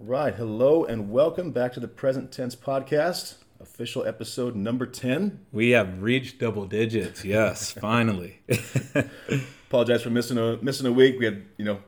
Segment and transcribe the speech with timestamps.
[0.00, 0.32] Right.
[0.34, 5.40] Hello and welcome back to the Present Tense Podcast, official episode number 10.
[5.50, 7.24] We have reached double digits.
[7.24, 8.40] Yes, finally.
[9.68, 11.18] Apologize for missing a missing a week.
[11.18, 11.80] We had, you know,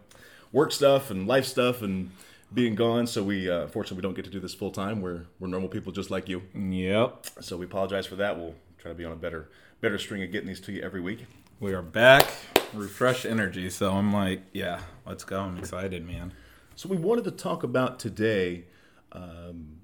[0.51, 2.11] work stuff and life stuff and
[2.53, 5.01] being gone, so we uh, unfortunately we don't get to do this full time.
[5.01, 6.42] We're we're normal people just like you.
[6.53, 7.27] yep.
[7.40, 8.37] So we apologize for that.
[8.37, 9.51] We'll try to be on a better
[9.81, 11.27] better string of getting these to you every week.
[11.61, 12.27] We are back,
[12.74, 13.71] refresh energy.
[13.71, 15.40] So I'm like, yeah, let's go.
[15.40, 16.33] I'm excited, man.
[16.77, 18.65] So we wanted to talk about today
[19.12, 19.80] um,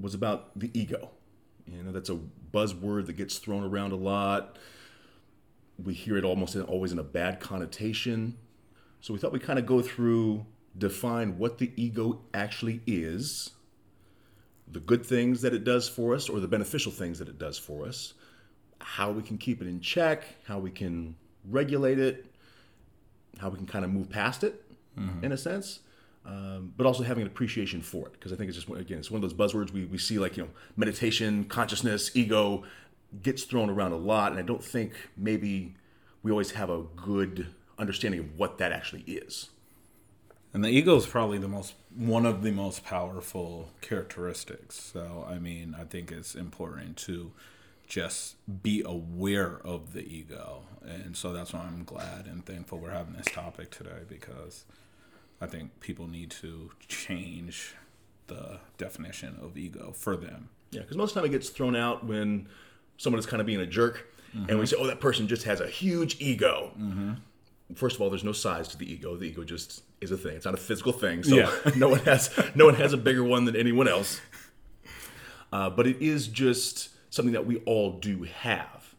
[0.00, 1.10] was about the ego.
[1.66, 2.18] You know, that's a
[2.52, 4.58] buzzword that gets thrown around a lot.
[5.82, 8.36] We hear it almost in, always in a bad connotation.
[9.00, 10.44] So we thought we'd kind of go through,
[10.76, 13.50] define what the ego actually is,
[14.70, 17.58] the good things that it does for us, or the beneficial things that it does
[17.58, 18.14] for us,
[18.80, 21.16] how we can keep it in check, how we can
[21.48, 22.26] regulate it,
[23.38, 24.62] how we can kind of move past it,
[25.22, 25.80] in a sense
[26.26, 29.10] um, but also having an appreciation for it because I think it's just again it's
[29.10, 32.64] one of those buzzwords we, we see like you know meditation, consciousness, ego
[33.22, 35.74] gets thrown around a lot, and I don't think maybe
[36.22, 39.50] we always have a good understanding of what that actually is.
[40.52, 44.80] And the ego is probably the most one of the most powerful characteristics.
[44.80, 47.32] So I mean, I think it's important to
[47.86, 52.90] just be aware of the ego, and so that's why I'm glad and thankful we're
[52.90, 54.64] having this topic today because
[55.44, 57.74] I think people need to change
[58.28, 60.48] the definition of ego for them.
[60.70, 62.48] Yeah, because most of the time it gets thrown out when
[62.96, 64.06] someone is kind of being a jerk,
[64.48, 66.72] and we say, "Oh, that person just has a huge ego."
[67.74, 69.16] First of all, there's no size to the ego.
[69.16, 70.34] The ego just is a thing.
[70.36, 71.22] It's not a physical thing.
[71.22, 71.50] So Yeah.
[71.76, 74.20] no one has no one has a bigger one than anyone else.
[75.52, 78.94] Uh, but it is just something that we all do have,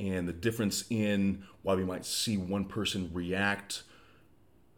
[0.00, 3.82] and the difference in why we might see one person react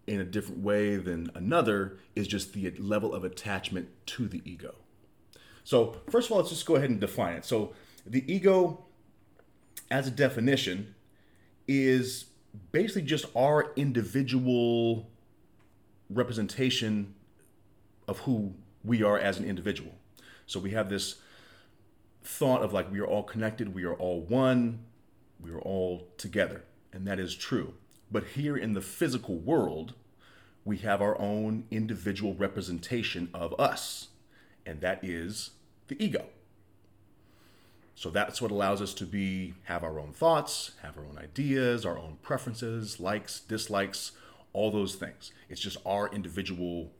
[0.06, 4.74] in a different way than another is just the level of attachment to the ego.
[5.64, 7.44] So, first of all, let's just go ahead and define it.
[7.44, 7.72] So,
[8.04, 8.84] the ego,
[9.90, 10.94] as a definition,
[11.68, 12.26] is
[12.72, 15.08] basically just our individual
[16.10, 17.14] representation
[18.08, 19.92] of who we are as an individual.
[20.46, 21.16] So, we have this
[22.24, 24.80] thought of like we are all connected, we are all one,
[25.40, 26.64] we are all together.
[26.92, 27.74] And that is true.
[28.12, 29.94] But here in the physical world,
[30.64, 34.08] we have our own individual representation of us,
[34.66, 35.52] and that is
[35.88, 36.26] the ego.
[37.94, 41.86] So that's what allows us to be have our own thoughts, have our own ideas,
[41.86, 44.12] our own preferences, likes, dislikes,
[44.52, 45.32] all those things.
[45.48, 46.92] It's just our individual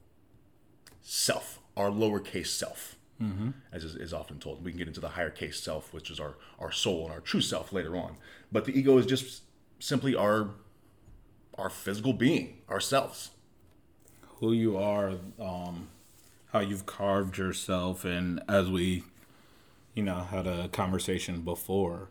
[1.03, 3.51] self, our lowercase self, mm-hmm.
[3.73, 4.65] as is, is often told.
[4.65, 7.21] We can get into the higher case self, which is our, our soul and our
[7.21, 8.17] true self later on.
[8.51, 9.43] But the ego is just
[9.79, 10.51] simply our
[11.59, 13.31] our physical being, ourselves.
[14.41, 15.89] who you are, um,
[16.53, 19.05] how you've carved yourself, and as we,
[19.95, 22.09] you know, had a conversation before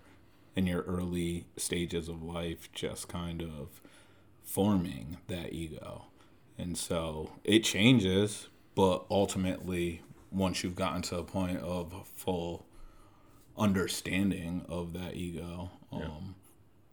[0.55, 3.81] in your early stages of life, just kind of
[4.43, 6.05] forming that ego.
[6.57, 12.65] And so it changes, but ultimately, once you've gotten to a point of full
[13.57, 16.35] understanding of that ego, um,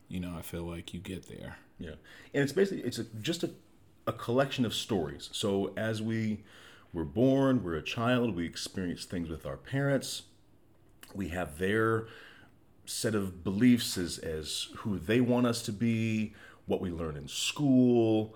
[0.09, 1.59] you know, I feel like you get there.
[1.79, 1.95] Yeah,
[2.35, 3.51] and it's basically it's a, just a,
[4.07, 5.31] a collection of stories.
[5.33, 6.43] So as we
[6.93, 8.35] were born, we're a child.
[8.35, 10.23] We experience things with our parents.
[11.15, 12.07] We have their
[12.85, 16.35] set of beliefs as as who they want us to be,
[16.67, 18.35] what we learn in school.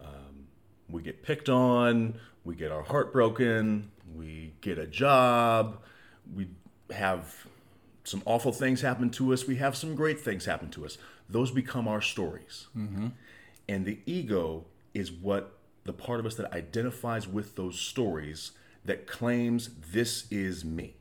[0.00, 0.46] Um,
[0.88, 2.14] we get picked on.
[2.44, 3.90] We get our heart broken.
[4.14, 5.78] We get a job.
[6.34, 6.48] We
[6.90, 7.46] have
[8.04, 9.46] some awful things happen to us.
[9.46, 10.98] We have some great things happen to us.
[11.28, 12.66] Those become our stories.
[13.68, 18.52] And the ego is what the part of us that identifies with those stories
[18.84, 20.96] that claims this is me.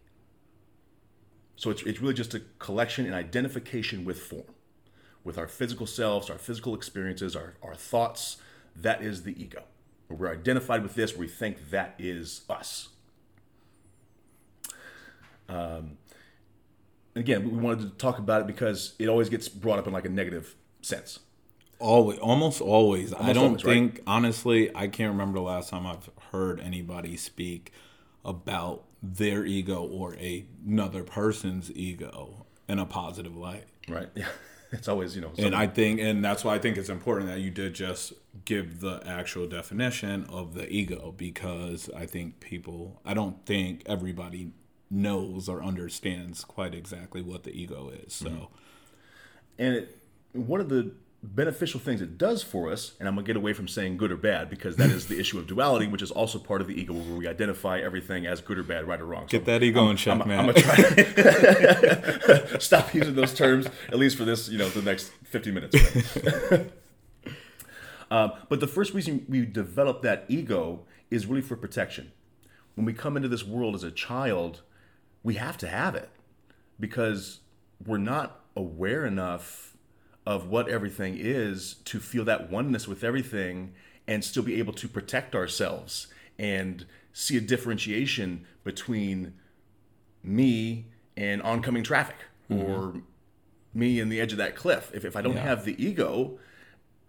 [1.55, 4.53] So it's, it's really just a collection and identification with form,
[5.23, 8.37] with our physical selves, our physical experiences, our, our thoughts.
[8.75, 9.63] That is the ego.
[10.09, 12.89] We're identified with this, we think that is us.
[15.49, 15.97] Um,
[17.15, 20.05] again, we wanted to talk about it because it always gets brought up in like
[20.05, 21.19] a negative sense.
[21.79, 23.13] Always, almost always.
[23.13, 23.73] I don't always, right?
[23.73, 27.71] think, honestly, I can't remember the last time I've heard anybody speak
[28.23, 33.65] about their ego or a, another person's ego in a positive light.
[33.87, 34.09] Right?
[34.15, 34.27] Yeah.
[34.71, 37.39] It's always, you know, And I think, and that's why I think it's important that
[37.39, 38.11] you did just
[38.43, 44.51] give the actual definition of the ego because I think people, I don't think everybody
[44.93, 48.13] knows or understands quite exactly what the ego is.
[48.13, 48.49] So,
[49.57, 49.97] and it,
[50.33, 50.91] one of the
[51.23, 54.17] beneficial things it does for us, and I'm gonna get away from saying good or
[54.17, 56.93] bad because that is the issue of duality, which is also part of the ego,
[56.93, 59.25] where we identify everything as good or bad, right or wrong.
[59.27, 60.39] Get that ego in check, I'm, man.
[60.39, 65.11] I'm gonna try stop using those terms at least for this, you know, the next
[65.25, 65.75] 50 minutes.
[68.11, 72.11] uh, but the first reason we develop that ego is really for protection.
[72.75, 74.61] When we come into this world as a child,
[75.23, 76.09] we have to have it
[76.79, 77.39] because
[77.85, 79.75] we're not aware enough
[80.25, 83.73] of what everything is to feel that oneness with everything
[84.07, 89.33] and still be able to protect ourselves and see a differentiation between
[90.23, 90.85] me
[91.15, 92.15] and oncoming traffic
[92.49, 92.61] mm-hmm.
[92.61, 93.01] or
[93.73, 94.91] me and the edge of that cliff.
[94.93, 95.43] If, if I don't Yeah.
[95.43, 96.39] have the ego,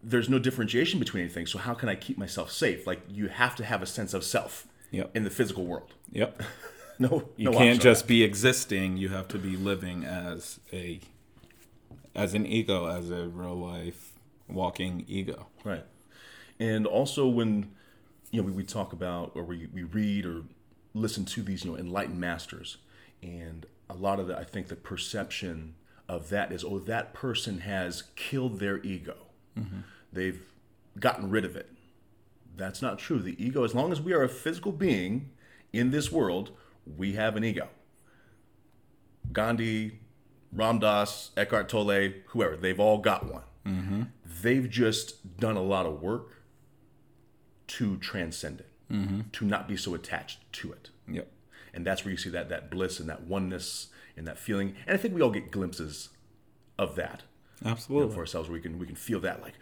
[0.03, 1.47] there's no differentiation between anything.
[1.47, 2.87] So how can I keep myself safe?
[2.87, 5.17] Like you have to have a sense of self Yep.
[5.17, 5.95] in the physical world.
[6.13, 6.43] Yep.
[6.99, 8.97] No, You no can't just be existing.
[8.97, 11.01] You have to be living as a
[12.15, 14.13] as an ego, as a real life
[14.49, 15.49] walking ego.
[15.65, 15.85] Right.
[16.61, 17.73] And also when
[18.31, 20.43] you know we, we talk about or we, we read or
[20.95, 22.79] listen to these, you know, enlightened masters
[23.23, 25.75] and a lot of the I think the perception
[26.09, 29.17] of that is oh that person has killed their ego.
[29.59, 29.81] Mm-hmm.
[30.13, 30.43] They've
[30.99, 31.71] gotten rid of it.
[32.57, 33.19] That's not true.
[33.21, 35.31] The ego, as long as we are a physical being
[35.73, 36.53] in this world,
[36.97, 37.69] we have an ego.
[39.33, 40.01] Gandhi,
[40.53, 43.43] Ram Dass, Eckhart Tolle, whoever, they've all got one.
[43.67, 44.03] Mm-hmm.
[44.43, 46.43] They've just done a lot of work
[47.67, 49.21] to transcend it, mm-hmm.
[49.33, 50.91] to not be so attached to it.
[51.09, 51.31] Yep.
[51.73, 54.75] And that's where you see that that bliss and that oneness and that feeling.
[54.87, 56.11] And I think we all get glimpses
[56.79, 57.23] of that
[57.65, 58.15] Absolutely.
[58.15, 59.55] for ourselves where we can we can feel that like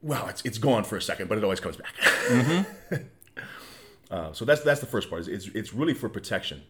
[0.00, 1.94] wow it's it's gone for a second but it always comes back
[2.28, 2.94] mm-hmm.
[4.10, 6.62] uh, so that's that's the first part is it's, it's really for protection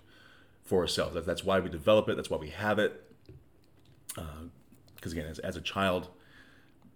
[0.65, 3.05] for ourselves that, that's why we develop it that's why we have it
[4.95, 6.09] because again as, as a child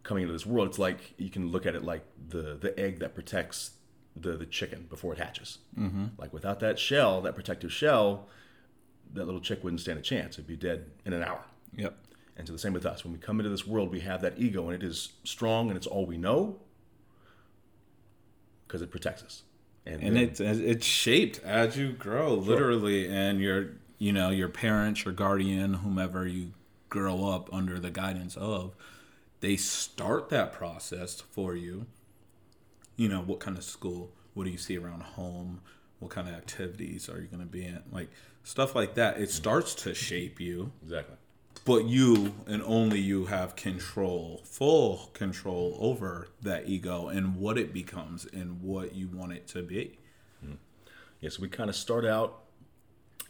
[0.02, 2.98] coming into this world it's like you can look at it like the the egg
[2.98, 3.72] that protects
[4.16, 6.06] the the chicken before it hatches mm-hmm.
[6.18, 8.28] like without that shell that protective shell
[9.14, 11.44] that little chick wouldn't stand a chance it'd be dead in an hour
[11.76, 11.96] Yep.
[12.36, 13.04] and so the same with us.
[13.04, 15.76] When we come into this world, we have that ego, and it is strong, and
[15.76, 16.60] it's all we know
[18.66, 19.42] because it protects us.
[19.86, 23.08] And then- it's it's shaped as you grow literally.
[23.08, 26.52] And your you know your parents your guardian whomever you
[26.88, 28.74] grow up under the guidance of
[29.40, 31.86] they start that process for you.
[32.96, 35.60] You know what kind of school what do you see around home?
[35.98, 37.82] What kind of activities are you going to be in?
[37.90, 38.10] Like
[38.42, 39.16] stuff like that.
[39.16, 39.30] It mm-hmm.
[39.30, 40.72] starts to shape you.
[40.82, 41.16] Exactly.
[41.64, 47.72] But you and only you have control full control over that ego and what it
[47.72, 49.98] becomes and what you want it to be.
[51.22, 52.40] Yeah, so we kind of start out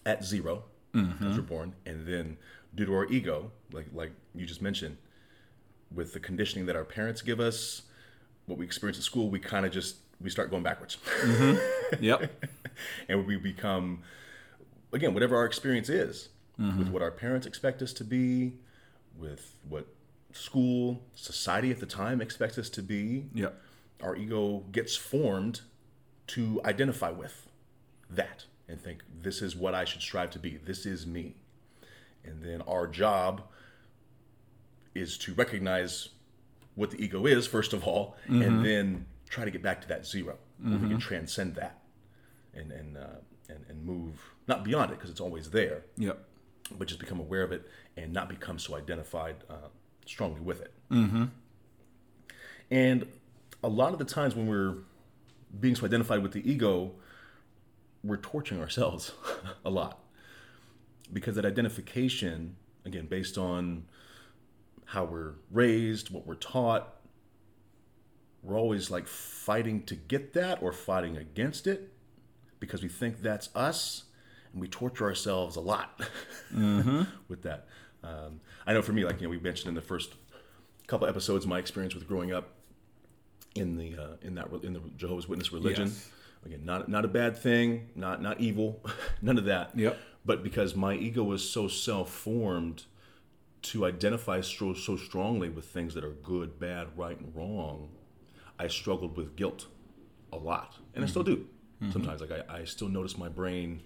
[0.07, 0.65] at 0
[0.95, 1.27] mm-hmm.
[1.27, 2.39] as we're born, and then
[2.75, 4.97] due to our ego, like like you just mentioned,
[5.95, 7.83] with the conditioning that our parents give us,
[8.47, 12.03] what we experience at school, we kind of just we start going backwards, mm-hmm.
[12.03, 12.33] yep.
[13.11, 14.03] And we become
[14.95, 16.31] again whatever our experience is
[16.67, 16.93] with mm-hmm.
[16.93, 18.53] what our parents expect us to be,
[19.19, 19.87] with what
[20.33, 23.27] school, society at the time expects us to be.
[23.35, 23.61] yep
[24.03, 25.63] our ego gets formed
[26.27, 27.49] to identify with
[28.11, 30.57] that and think this is what I should strive to be.
[30.57, 31.37] This is me.
[32.25, 33.43] And then our job
[34.95, 36.11] is to recognize
[36.75, 38.63] what the ego is first of all, and mm-hmm.
[38.63, 40.99] then try to get back to that 0 where we can mm-hmm.
[40.99, 41.81] transcend that
[42.55, 44.15] and and uh, and, and move
[44.47, 46.25] not beyond it because it's always there, yep
[46.79, 49.69] but just become aware of it and not become so identified uh,
[50.07, 50.73] strongly with it.
[50.91, 51.25] Mm-hmm.
[52.71, 53.07] And
[53.63, 54.77] a lot of the times when we're
[55.59, 56.93] being so identified with the ego,
[58.03, 59.13] we're torturing ourselves
[59.65, 60.01] a lot
[61.13, 63.85] because that identification, again, based on
[64.87, 66.97] how we're raised, what we're taught,
[68.43, 71.93] we're always like fighting to get that or fighting against it
[72.59, 74.05] because we think that's us
[74.53, 76.01] and we torture ourselves a lot
[77.29, 77.67] with that.
[78.05, 80.15] Um, I know for me, like you know, we mentioned in the first
[80.87, 82.51] couple episodes my experience with growing up
[83.55, 85.89] in the uh, in that in the Jehovah's Witness religion.
[85.89, 86.09] Yes.
[86.45, 88.85] Again, not not a bad thing, not not evil,
[89.23, 89.77] none of that.
[89.77, 89.99] Yep.
[90.25, 92.85] But because my ego was so self formed
[93.63, 97.91] to identify so so strongly with things that are good, bad, right, and wrong,
[98.59, 99.67] I struggled with guilt
[100.33, 101.47] a lot, and I still do
[101.93, 102.21] sometimes.
[102.21, 103.83] Like I, I still notice my brain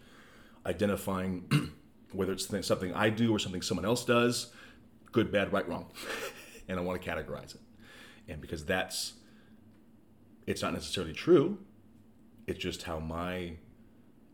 [0.67, 1.73] identifying
[2.13, 4.53] whether it's something I do or something someone else does,
[5.13, 5.91] good, bad, right, wrong,
[6.69, 7.61] and I want to categorize it.
[8.29, 9.15] And because that's,
[10.47, 11.59] it's not necessarily true.
[12.47, 13.53] It's just how my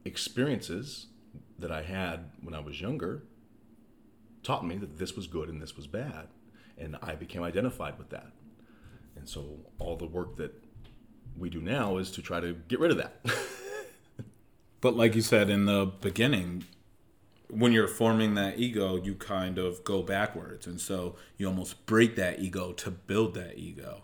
[0.04, 1.06] experiences
[1.58, 3.22] that I had when I was younger
[4.42, 6.28] taught me that this was good and this was bad.
[6.78, 8.26] and I became identified with that.
[9.16, 10.52] And so all the work that
[11.36, 13.20] we do now is to try to get rid of that.
[14.82, 16.64] But like you said in the beginning,
[17.48, 20.66] when you're forming that ego, you kind of go backwards.
[20.66, 24.02] And so you almost break that ego to build that ego.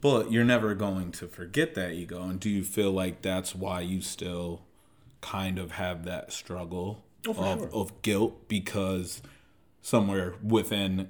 [0.00, 2.22] But you're never going to forget that ego.
[2.24, 4.62] And do you feel like that's why you still
[5.20, 7.70] kind of have that struggle Oh, of, sure.
[7.72, 8.48] of guilt?
[8.48, 9.22] Because
[9.82, 11.08] somewhere within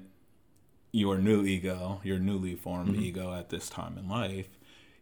[0.91, 3.01] your new ego, your newly formed Mm-hmm.
[3.03, 4.49] ego at this time in life,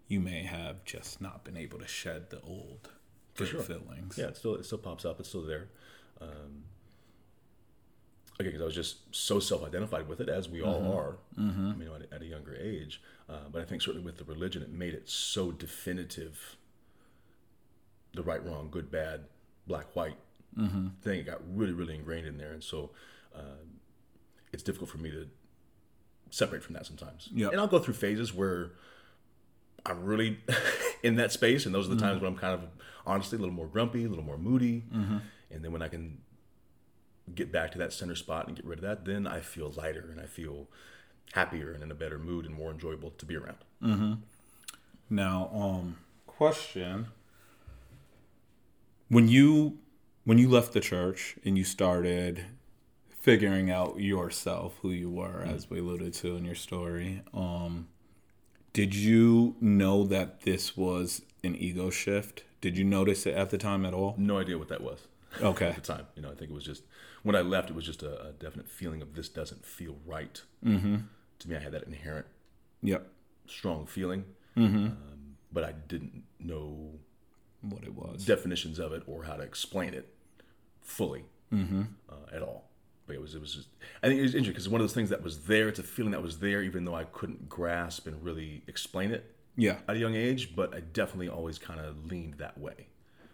[0.08, 2.90] you may have just not been able to shed the old
[3.36, 3.62] good sure.
[3.62, 4.18] feelings.
[4.18, 5.20] yeah, it still it still pops up.
[5.20, 5.68] It's still there.
[6.20, 6.64] Um,
[8.40, 11.18] again, because I was just so self-identified with it, as we all are.
[11.40, 11.82] Mm-hmm.
[11.82, 13.02] You know, at, at a younger age.
[13.30, 16.58] Uh, but I think certainly with the religion, it made it so definitive.
[18.14, 19.22] The right, wrong, good, bad,
[19.68, 20.18] black, white
[20.60, 20.88] Mm-hmm.
[21.02, 21.20] thing.
[21.22, 22.90] It got really, really ingrained in there, and so
[23.34, 23.80] um,
[24.52, 25.28] it's difficult for me to
[26.30, 27.30] separate from that sometimes.
[27.34, 27.48] Yeah.
[27.52, 28.72] And I'll go through phases where
[29.86, 30.40] I'm really
[31.04, 32.62] in that space, and those are the times when I'm kind of
[33.06, 34.84] honestly a little more grumpy, a little more moody,
[35.50, 36.20] and then when I can
[37.34, 40.10] get back to that center spot and get rid of that, then I feel lighter
[40.12, 40.68] and I feel
[41.34, 43.58] happier and in a better mood and more enjoyable to be around.
[45.10, 47.08] Now, um, question:
[49.10, 49.80] When you
[50.24, 52.46] when you left the church and you started
[53.20, 57.88] figuring out yourself, who you were, as we alluded to in your story, um,
[58.74, 62.44] did you know that this was an ego shift?
[62.62, 64.16] Did you notice it at the time at all?
[64.18, 65.00] No idea what that was
[65.42, 65.68] Okay.
[65.70, 66.06] at the time.
[66.16, 66.84] You know, I think it was just
[67.24, 70.42] when I left, it was just a, a definite feeling of this doesn't feel right.
[70.66, 70.96] Mm-hmm.
[71.40, 72.26] To me, I had that inherent
[72.84, 73.08] Yep.
[73.48, 74.26] strong feeling,
[74.58, 77.00] um, but I didn't know
[77.62, 78.26] What it was.
[78.26, 80.14] definitions of it or how to explain it
[80.82, 81.56] fully uh,
[82.32, 82.70] at all.
[83.12, 83.68] But it was it was just
[84.02, 85.68] I think it was interesting because one of those things that was there.
[85.68, 89.36] It's a feeling that was there, even though I couldn't grasp and really explain it
[89.58, 89.80] yeah.
[89.88, 90.56] at a young age.
[90.56, 92.88] But I definitely always kind of leaned that way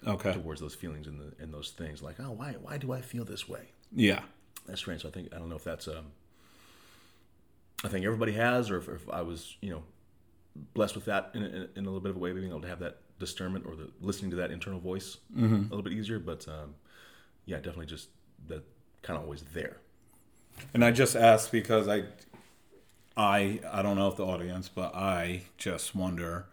[0.06, 0.34] Okay.
[0.34, 3.24] towards those feelings and the and those things like oh why why do I feel
[3.26, 3.70] this way?
[3.94, 4.22] Yeah.
[4.66, 5.04] That's strange.
[5.04, 6.08] So I think I don't know if that's um
[7.84, 9.84] I think everybody has or if, if I was you know
[10.74, 12.68] blessed with that in, in, in a little bit of a way being able to
[12.68, 16.18] have that discernment or the listening to that internal voice a little bit easier.
[16.20, 16.74] But um,
[17.46, 18.10] yeah, definitely just
[18.48, 18.64] that
[19.08, 19.78] kind of always there.
[20.74, 22.04] And I just asked because I,
[23.16, 26.46] I, I don't know if the audience, but I just wonder.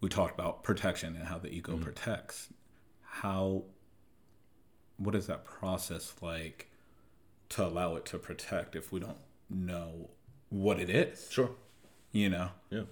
[0.00, 1.84] We talked about protection and how the ego mm-hmm.
[1.84, 2.48] protects.
[3.02, 3.62] How,
[4.98, 6.68] what is that process like
[7.50, 9.16] to allow it to protect if we don't
[9.48, 10.10] know
[10.50, 11.28] what it is?
[11.30, 11.50] Sure.
[12.12, 12.82] You know, Yeah.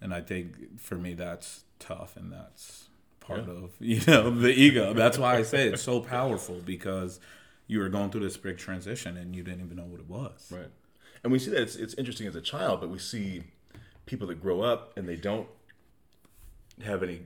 [0.00, 2.88] and I think for me that's tough, and that's
[3.20, 4.92] part of you know the ego.
[4.94, 7.20] That's why I say it's so powerful because
[7.68, 10.50] you were going through this big transition and you didn't even know what it was.
[10.50, 10.70] Right.
[11.22, 13.44] And we see that it's, it's interesting as a child, but we see
[14.06, 15.46] people that grow up and they don't
[16.84, 17.22] have any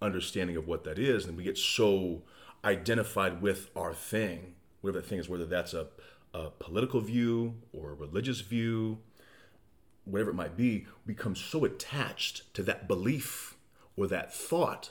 [0.00, 1.26] understanding of what that is.
[1.26, 2.22] And we get so
[2.64, 5.88] identified with our thing, whatever that thing is, whether that's a,
[6.32, 8.98] a political view or a religious view,
[10.04, 13.56] whatever it might be, we become so attached to that belief
[13.96, 14.90] or that thought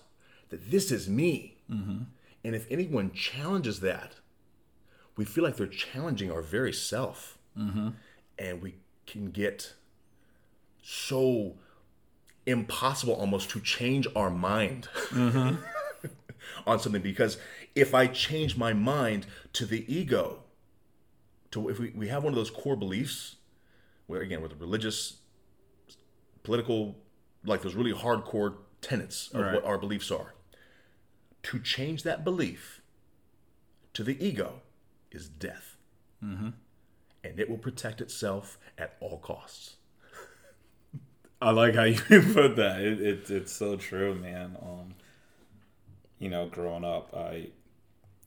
[0.50, 1.58] that this is me.
[1.70, 2.04] Mm-hmm.
[2.44, 4.16] And if anyone challenges that,
[5.16, 7.38] we feel like they're challenging our very self.
[7.58, 7.90] Mm-hmm.
[8.40, 8.76] And we
[9.06, 9.74] can get
[10.82, 11.56] so
[12.46, 15.56] impossible almost to change our mind mm-hmm.
[16.68, 17.38] on something because
[17.76, 20.44] if I change my mind to the ego,
[21.52, 23.36] to if we, we have one of those core beliefs,
[24.08, 25.18] where again, with religious,
[26.44, 26.98] political,
[27.46, 29.54] like those really hardcore tenets of Right.
[29.54, 30.34] what our beliefs are,
[31.44, 32.82] to change that belief
[33.94, 34.62] to the ego
[35.12, 35.78] is death.
[36.22, 39.76] And it will protect itself at all costs.
[41.42, 42.00] I like how you
[42.34, 42.82] put that.
[42.82, 44.56] It, it, it's so true, man.
[44.62, 44.96] Um,
[46.20, 47.50] you know, growing up, I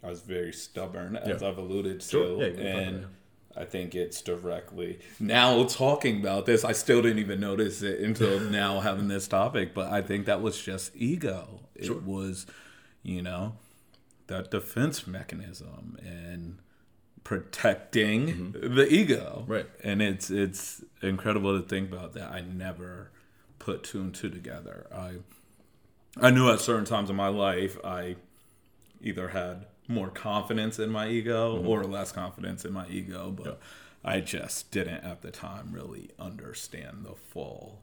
[0.03, 1.49] I was very stubborn, as Yeah.
[1.49, 2.43] I've alluded to, Sure.
[2.43, 3.07] Yeah, you can talk and
[3.57, 6.65] I think it's directly now talking about this.
[6.65, 10.43] I still didn't even notice it until now having this topic, but I think that
[10.43, 11.61] was just ego.
[11.77, 12.47] It was,
[13.03, 13.55] you know,
[14.27, 16.59] that defense mechanism and
[17.25, 19.41] protecting the ego.
[19.43, 19.53] Mm-hmm.
[19.53, 19.67] Right.
[19.83, 22.31] And it's it's incredible to think about that.
[22.31, 23.11] I never
[23.59, 24.87] put two and two together.
[24.95, 25.15] I
[26.21, 28.17] I knew at certain times in my life I
[29.03, 31.69] either had more confidence in my ego Mm-hmm.
[31.69, 33.61] or less confidence in my ego, but
[34.05, 37.81] I just didn't at the time really understand the full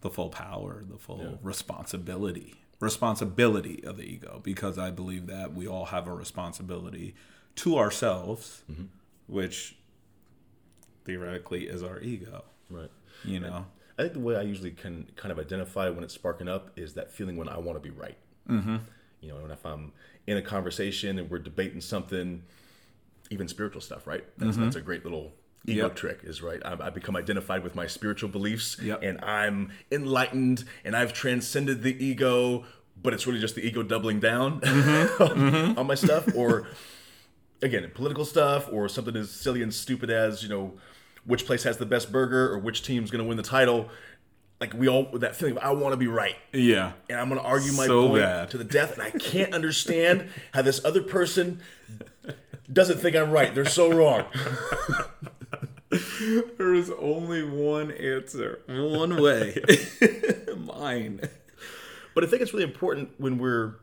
[0.00, 5.68] the full power, the full responsibility responsibility of the ego because I believe that we
[5.68, 7.14] all have a responsibility
[7.56, 8.84] to ourselves, Mm-hmm.
[9.26, 9.76] which
[11.04, 12.44] theoretically is our ego.
[12.70, 12.90] Right.
[13.24, 13.66] You know.
[13.98, 16.94] I think the way I usually can kind of identify when it's sparking up is
[16.94, 18.16] that feeling when I want to be right.
[18.48, 18.76] Mm-hmm.
[19.20, 19.92] You know, and if I'm
[20.26, 22.42] in a conversation and we're debating something,
[23.30, 24.24] even spiritual stuff, right?
[24.38, 25.32] That's, that's a great little
[25.66, 25.96] ego Yep.
[25.96, 26.60] trick, is right.
[26.64, 29.00] I, I become identified with my spiritual beliefs, Yep.
[29.02, 32.64] and I'm enlightened, and I've transcended the ego,
[33.00, 34.60] but it's really just the ego doubling down
[35.20, 36.66] on, on my stuff, or
[37.62, 40.74] again, political stuff, or something as silly and stupid as you know,
[41.24, 43.88] which place has the best burger, or which team's going to win the title.
[44.60, 46.92] Like we all that feeling, of, I want to be right Yeah.
[47.10, 48.50] and I'm going to argue my So point bad.
[48.50, 51.60] to the death, and I can't understand how this other person
[52.72, 53.52] doesn't think I'm right.
[53.54, 54.24] They're so wrong.
[56.56, 59.62] There is only one answer, one way.
[60.56, 61.20] Mine.
[62.14, 63.74] But I think it's really important when we're,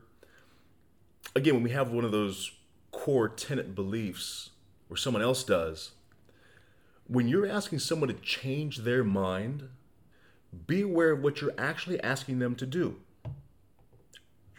[1.36, 2.50] again, when we have one of those
[2.92, 4.50] core tenant beliefs,
[4.88, 5.92] or someone else does,
[7.06, 9.68] when you're asking someone to change their mind,
[10.66, 12.96] be aware of what you're actually asking them to do.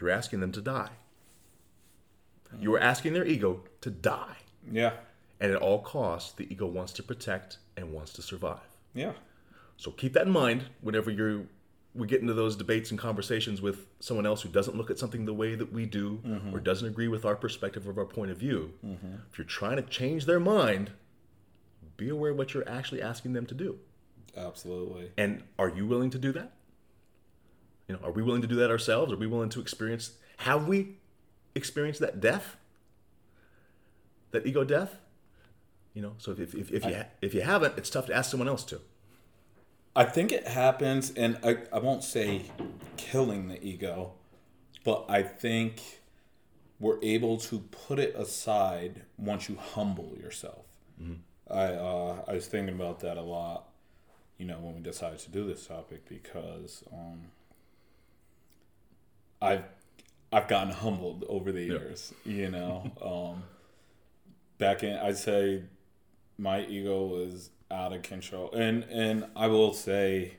[0.00, 0.90] You're asking them to die.
[2.60, 4.36] You're asking their ego to die.
[4.70, 4.92] Yeah.
[5.40, 8.60] And at all costs, the ego wants to protect and wants to survive.
[8.94, 9.12] Yeah.
[9.76, 11.44] So keep that in mind whenever you're
[11.94, 15.26] we get into those debates and conversations with someone else who doesn't look at something
[15.26, 16.58] the way that we do or mm-hmm.
[16.62, 18.72] doesn't agree with our perspective of our point of view.
[18.84, 19.14] Mm-hmm.
[19.30, 20.92] If you're trying to change their mind,
[21.98, 23.78] be aware of what you're actually asking them to do.
[24.34, 25.10] Absolutely.
[25.18, 26.52] And are you willing to do that?
[27.88, 29.12] You know, are we willing to do that ourselves?
[29.12, 30.96] Are we willing to experience have we
[31.54, 32.56] experienced that death?
[34.30, 34.96] That ego death?
[35.94, 38.30] You know, so if, if, if you ha- if you haven't, it's tough to ask
[38.30, 38.80] someone else to.
[39.94, 42.46] I think it happens, and I, I won't say
[42.96, 44.12] killing the ego,
[44.84, 46.00] but I think
[46.80, 50.64] we're able to put it aside once you humble yourself.
[51.50, 53.68] I uh, I was thinking about that a lot,
[54.38, 57.24] you know, when we decided to do this topic because um,
[59.42, 59.64] I've
[60.32, 62.90] I've gotten humbled over the years, you know.
[63.34, 63.42] um,
[64.56, 65.64] back in, I'd say
[66.38, 70.36] my ego was out of control, and and I will say,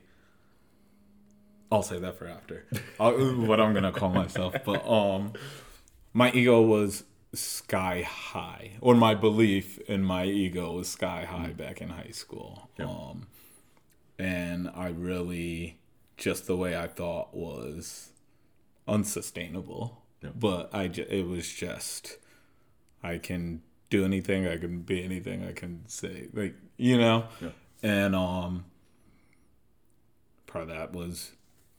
[1.70, 2.64] I'll say that for after.
[2.98, 5.32] What I'm gonna call myself, but um,
[6.12, 11.80] my ego was sky high, or my belief in my ego was sky high back
[11.80, 13.26] in high school, um,
[14.18, 15.78] and I really
[16.16, 18.10] just the way I thought was
[18.86, 20.02] unsustainable.
[20.34, 22.16] But I it was just
[23.02, 27.26] I can do anything, I can be anything, I can say like you know.
[27.40, 27.50] Yeah.
[27.82, 28.64] And um
[30.46, 31.32] part of that was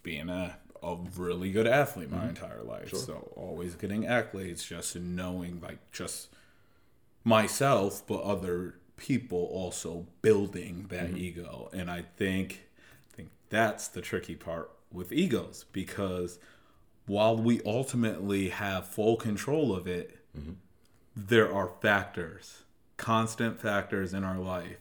[0.04, 2.30] being a a really good athlete my mm-hmm.
[2.30, 2.94] entire life.
[2.94, 6.30] So always getting accolades, just knowing like just
[7.24, 11.18] myself, but other people also building that mm-hmm.
[11.18, 11.70] ego.
[11.74, 12.68] And I think
[13.12, 16.40] I think that's the tricky part with egos because
[17.08, 20.54] while we ultimately have full control of it, mm-hmm.
[21.16, 22.64] There are factors,
[22.98, 24.78] constant factors in our life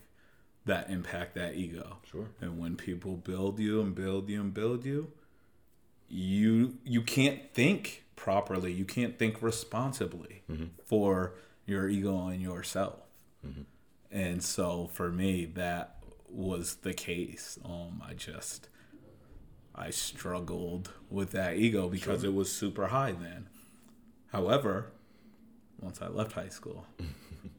[0.67, 1.99] that impact that ego.
[2.11, 2.29] Sure.
[2.41, 5.13] And when people build you and build you and build you,
[6.09, 8.73] you you can't think properly.
[8.73, 10.43] You can't think responsibly
[10.85, 11.35] for
[11.67, 13.01] your ego and yourself.
[14.11, 15.97] And so for me, that
[16.29, 17.59] was the case.
[17.65, 18.69] Um, I just
[19.75, 23.49] I struggled with that ego because it was super high then.
[24.33, 24.93] However,
[25.81, 26.87] once I left high school.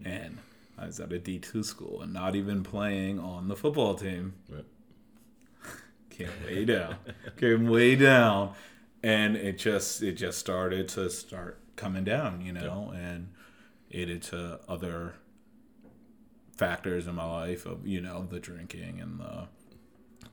[0.03, 0.37] And
[0.77, 4.65] I was at a D2 school and not even playing on the football team, Right.
[6.09, 6.97] came way down,
[7.37, 8.53] came way down,
[9.01, 13.29] and it just it just started to start coming down, you know, and
[13.89, 15.15] it into other
[16.55, 19.47] factors in my life of you know the drinking and the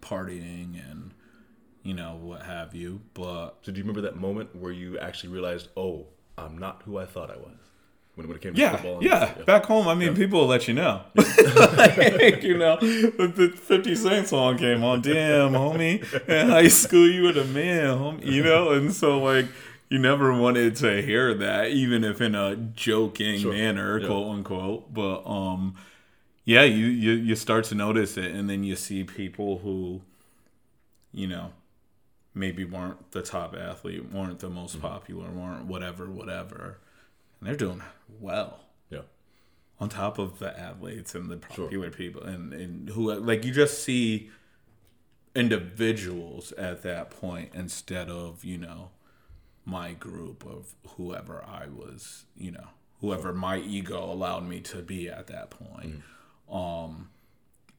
[0.00, 1.12] partying and
[1.82, 5.32] you know what have you, but So do you remember that moment where you actually
[5.32, 6.06] realized, oh,
[6.38, 7.58] I'm not who I thought I was?
[8.14, 8.94] When, when it came to Yeah, football?
[8.96, 9.32] and- yeah.
[9.46, 11.02] Back home, I mean, people will let you know.
[11.16, 15.00] Like, you know, the, the 50 Cent song came on.
[15.00, 16.02] Damn, homie.
[16.28, 18.26] In high school, you were the man, homie.
[18.26, 18.70] You know?
[18.72, 19.46] And so, like,
[19.88, 23.52] you never wanted to hear that, even if in a joking Sure.
[23.52, 24.06] manner, Yeah.
[24.06, 24.92] quote unquote.
[24.92, 25.74] But, um,
[26.44, 28.30] yeah, you, you, you start to notice it.
[28.32, 30.02] And then you see people who,
[31.12, 31.52] you know,
[32.34, 34.86] maybe weren't the top athlete, weren't the most Mm-hmm.
[34.86, 36.78] popular, weren't whatever, whatever.
[37.40, 37.82] And they're doing
[38.20, 39.02] well Yeah.
[39.80, 43.82] on top of the athletes and the popular people and, and who like you just
[43.82, 44.30] see
[45.34, 48.90] individuals at that point instead of you know
[49.64, 52.66] my group of whoever i was you know
[53.00, 56.02] whoever my ego allowed me to be at that point
[56.50, 57.08] um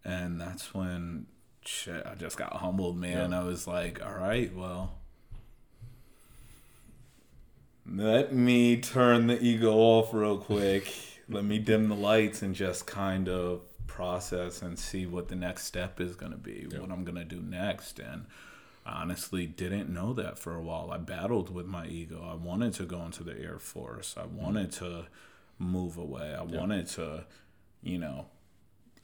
[0.03, 1.27] And that's when
[1.65, 3.31] shit, I just got humbled, man.
[3.31, 3.39] Yeah.
[3.39, 4.97] I was like, all right, well,
[7.89, 10.93] let me turn the ego off real quick.
[11.29, 15.65] let me dim the lights and just kind of process and see what the next
[15.65, 16.79] step is going to be, Yeah.
[16.79, 17.99] what I'm going to do next.
[17.99, 18.25] And
[18.85, 20.91] I honestly didn't know that for a while.
[20.91, 22.27] I battled with my ego.
[22.29, 24.37] I wanted to go into the Air Force, I mm-hmm.
[24.37, 25.05] wanted to
[25.59, 27.25] move away, I wanted to,
[27.81, 28.25] you know,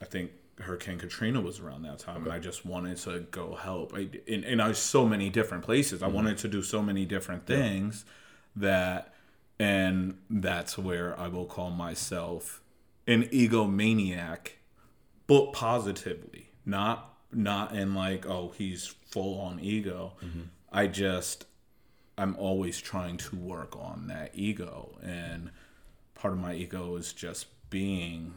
[0.02, 3.94] I think Hurricane Katrina was around that time, and I just wanted to go help.
[3.94, 6.02] I, and, and I was so many different places.
[6.02, 6.16] I mm-hmm.
[6.16, 8.04] wanted to do so many different things
[8.56, 9.14] that,
[9.60, 12.62] and that's where I will call myself
[13.08, 14.52] an egomaniac,
[15.28, 20.14] but positively, not not in like oh he's full on ego.
[20.24, 20.42] Mm-hmm.
[20.72, 21.46] I just
[22.18, 25.52] I'm always trying to work on that ego, and
[26.16, 28.34] part of my ego is just being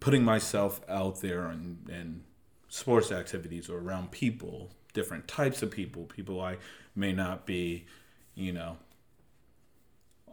[0.00, 2.24] putting myself out there in, in
[2.68, 6.56] sports activities or around people, different types of people, people I
[6.96, 7.86] may not be,
[8.34, 8.78] you know,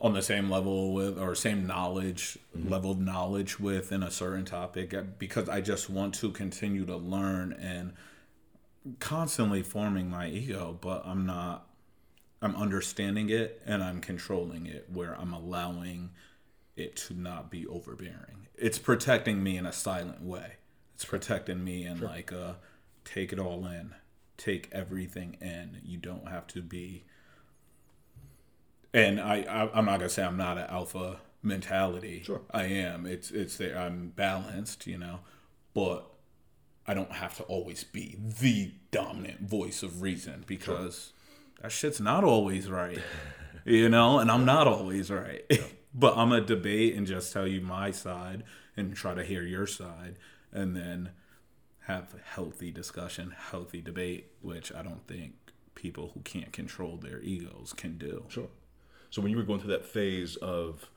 [0.01, 4.93] on the same level with or same knowledge level of knowledge within a certain topic
[4.93, 7.93] uh, because I just want to continue to learn and
[8.99, 11.67] constantly forming my ego, but I'm not
[12.41, 16.12] I'm understanding it and I'm controlling it where I'm allowing
[16.77, 18.47] it to not be overbearing.
[18.55, 20.53] It's protecting me in a silent way.
[20.95, 22.57] It's protecting me in like a
[23.03, 23.93] take it all in,
[24.38, 25.81] take everything in.
[25.83, 27.03] You don't have to be.
[28.93, 32.23] And I, I I'm not gonna say I'm not an alpha mentality.
[32.25, 32.41] Sure.
[32.52, 33.06] I am.
[33.06, 33.78] It's it's there.
[33.78, 35.19] I'm balanced, you know,
[35.73, 36.10] but
[36.88, 41.13] I don't have to always be the dominant voice of reason because
[41.62, 42.99] that shit's not always right.
[43.65, 45.43] you know, and I'm not always right.
[45.93, 48.43] but I'm gonna debate and just tell you my side
[48.75, 50.15] and try to hear your side
[50.52, 51.12] and then
[51.86, 55.34] have healthy discussion, healthy debate, which I don't think
[55.75, 58.25] people who can't control their egos can do.
[58.30, 58.49] Sure.
[59.09, 60.89] So when you were going through that phase of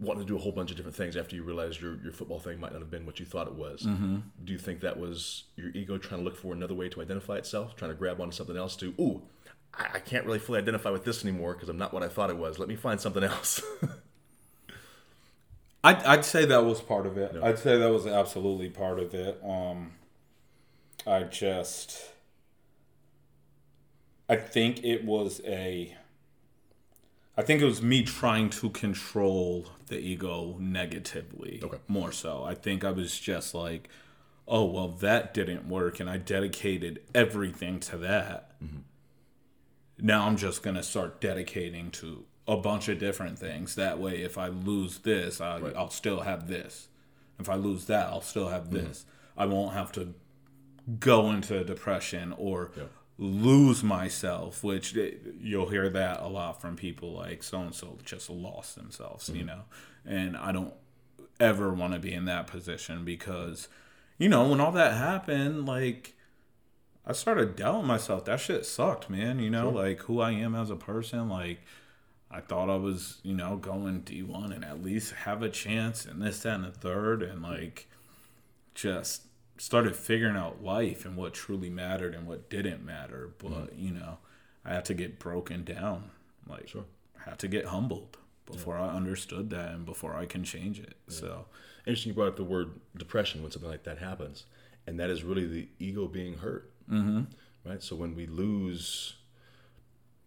[0.00, 2.38] wanting to do a whole bunch of different things after you realized your, your football
[2.38, 3.82] thing might not have been what you thought it was,
[4.44, 7.36] do you think that was your ego trying to look for another way to identify
[7.36, 9.22] itself, trying to grab onto something else to, ooh,
[9.74, 12.30] I, I can't really fully identify with this anymore because I'm not what I thought
[12.30, 12.60] it was.
[12.60, 13.60] Let me find something else.
[15.84, 17.34] I'd, I'd say that was part of it.
[17.42, 19.40] I'd say that was absolutely part of it.
[19.44, 19.92] Um,
[21.06, 22.10] I just,
[24.28, 25.96] I think it was a,
[27.38, 31.60] I think it was me trying to control the ego negatively.
[31.62, 31.78] Okay.
[31.86, 33.88] More so, I think I was just like,
[34.48, 38.60] oh well, that didn't work, and I dedicated everything to that.
[38.60, 38.78] Mm-hmm.
[40.00, 43.76] Now I'm just gonna start dedicating to a bunch of different things.
[43.76, 46.88] That way, if I lose this, I, I'll still have this.
[47.38, 48.88] If I lose that, I'll still have mm-hmm.
[48.88, 49.06] this.
[49.36, 50.12] I won't have to
[50.98, 52.72] go into depression or
[53.18, 57.98] lose myself, which eh, you'll hear that a lot from people like so and so
[58.04, 59.62] just lost themselves, you know.
[60.06, 60.74] And I don't
[61.40, 63.68] ever want to be in that position because,
[64.18, 66.14] you know, when all that happened, like
[67.08, 68.26] I started doubting myself.
[68.26, 69.38] That shit sucked, man.
[69.38, 71.28] You know, like who I am as a person.
[71.28, 71.60] Like
[72.30, 76.04] I thought I was, you know, going D one and at least have a chance
[76.04, 77.88] and this, that, and the third, and like
[78.74, 79.22] just
[79.58, 83.30] started figuring out life and what truly mattered and what didn't matter.
[83.38, 83.86] But mm-hmm.
[83.86, 84.18] you know,
[84.64, 86.10] I had to get broken down.
[86.48, 86.84] Like, Sure.
[87.20, 88.16] I had to get humbled
[88.46, 90.96] before I understood that and before I can change it.
[91.08, 91.46] So.
[91.88, 94.44] Interesting you brought up the word depression when something like that happens.
[94.86, 96.70] And that is really the ego being hurt.
[96.90, 97.22] Mm-hmm.
[97.64, 97.82] Right?
[97.82, 99.14] So when we lose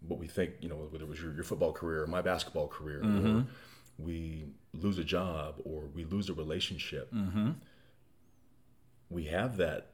[0.07, 2.67] what we think, you know, whether it was your, your football career or my basketball
[2.67, 3.41] career, or mm-hmm.
[3.99, 7.51] we lose a job or we lose a relationship, mm-hmm.
[9.11, 9.93] We have that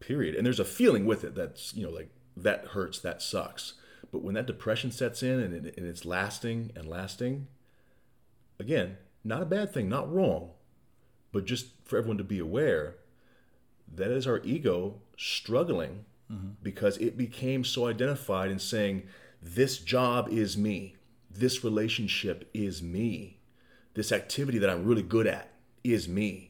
[0.00, 0.34] period.
[0.34, 3.74] And there's a feeling with it that's, you know, like that hurts, that sucks.
[4.10, 7.48] But when that depression sets in and, it, and it's lasting and lasting,
[8.58, 10.50] again, not a bad thing, not wrong,
[11.32, 12.96] but just for everyone to be aware
[13.94, 16.48] that is our ego struggling mm-hmm.
[16.62, 19.04] because it became so identified in saying,
[19.42, 20.96] This job is me,
[21.30, 23.40] this relationship is me,
[23.94, 26.47] this activity that I'm really good at is me.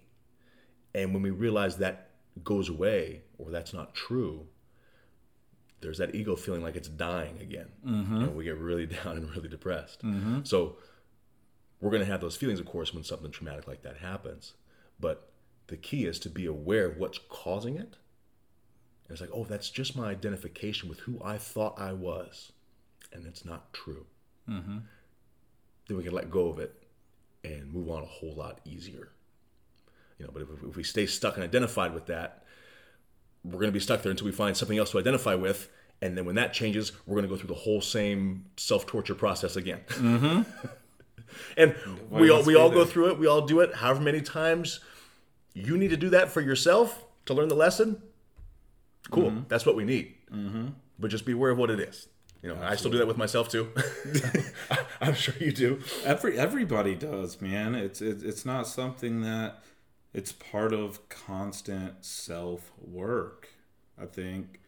[0.99, 2.11] And when we realize that
[2.43, 4.47] goes away or that's not true,
[5.81, 7.69] there's that ego feeling like it's dying again.
[7.87, 8.17] Mm-hmm.
[8.17, 10.05] And we get really down and really depressed.
[10.05, 10.41] Mm-hmm.
[10.43, 10.77] So
[11.81, 14.55] we're going to have those feelings, of course, when something traumatic like that happens.
[14.99, 15.31] But
[15.69, 17.97] the key is to be aware of what's causing it.
[19.07, 22.51] And it's like, oh, that's just my identification with who I thought I was.
[23.13, 24.07] And it's not true.
[24.49, 24.79] Mm-hmm.
[25.87, 26.75] Then we can let go of it
[27.45, 29.11] and move on a whole lot easier.
[30.19, 32.45] You know, but if, if we stay stuck and identified with that,
[33.45, 35.71] we're going to be stuck there until we find something else to identify with.
[36.01, 39.15] And then when that changes, we're going to go through the whole same self torture
[39.15, 39.81] process again.
[39.89, 40.43] Mm-hmm.
[41.57, 41.75] and
[42.11, 43.19] we all we all go through it.
[43.19, 43.75] We all do it.
[43.75, 44.81] However many times
[45.55, 48.03] you need to do that for yourself to learn the lesson.
[49.11, 49.45] Cool.
[49.49, 50.15] That's what we need.
[50.33, 50.69] Mm-hmm.
[50.99, 52.09] But just be aware of what it is.
[52.43, 53.69] You know, I still do that with myself too.
[55.01, 55.81] I'm sure you do.
[56.05, 57.75] Every everybody does, man.
[57.75, 59.63] It's it, it's not something that
[60.19, 63.51] it's part of constant self work.
[63.97, 64.59] I think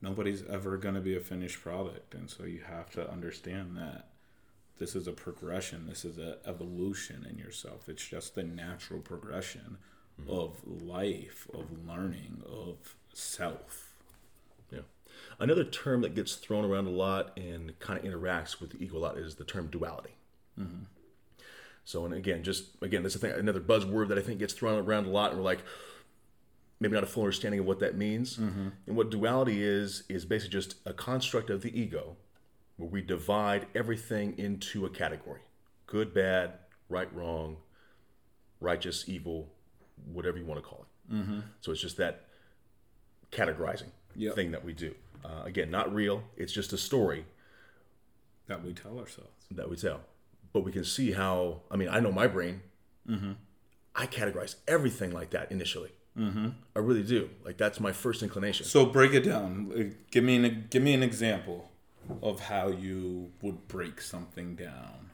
[0.00, 4.06] nobody's ever going to be a finished product, and so you have to understand that
[4.78, 5.88] this is a progression.
[5.88, 7.88] This is an evolution in yourself.
[7.88, 9.78] It's just the natural progression
[10.20, 10.30] mm-hmm.
[10.30, 13.96] of life, of learning, of self.
[14.70, 14.82] Yeah.
[15.40, 18.96] Another term that gets thrown around a lot and kind of interacts with the ego
[18.96, 20.14] a lot is the term duality.
[20.56, 20.84] Mm-hmm.
[21.84, 24.82] So, and again, just again, that's a thing, another buzzword that I think gets thrown
[24.82, 25.60] around a lot, and we're like,
[26.80, 28.38] maybe not a full understanding of what that means.
[28.38, 32.16] And what duality is is basically just a construct of the ego,
[32.76, 35.40] where we divide everything into a category:
[35.86, 36.54] good, bad,
[36.88, 37.58] right, wrong,
[38.60, 39.52] righteous, evil,
[40.10, 41.42] whatever you want to call it.
[41.60, 42.24] So it's just that
[43.30, 44.34] categorizing Yep.
[44.36, 44.94] thing that we do.
[45.24, 46.22] Uh, again, not real.
[46.36, 47.26] It's just a story
[48.46, 49.44] That we tell ourselves.
[49.50, 50.00] that we tell.
[50.54, 51.60] But we can see how.
[51.70, 52.62] I mean, I know my brain.
[53.96, 55.90] I categorize everything like that initially.
[56.18, 56.48] Mm-hmm.
[56.74, 57.28] I really do.
[57.44, 58.66] Like that's my first inclination.
[58.66, 59.94] So break it down.
[60.10, 61.70] Give me an give me an example
[62.22, 65.10] of how you would break something down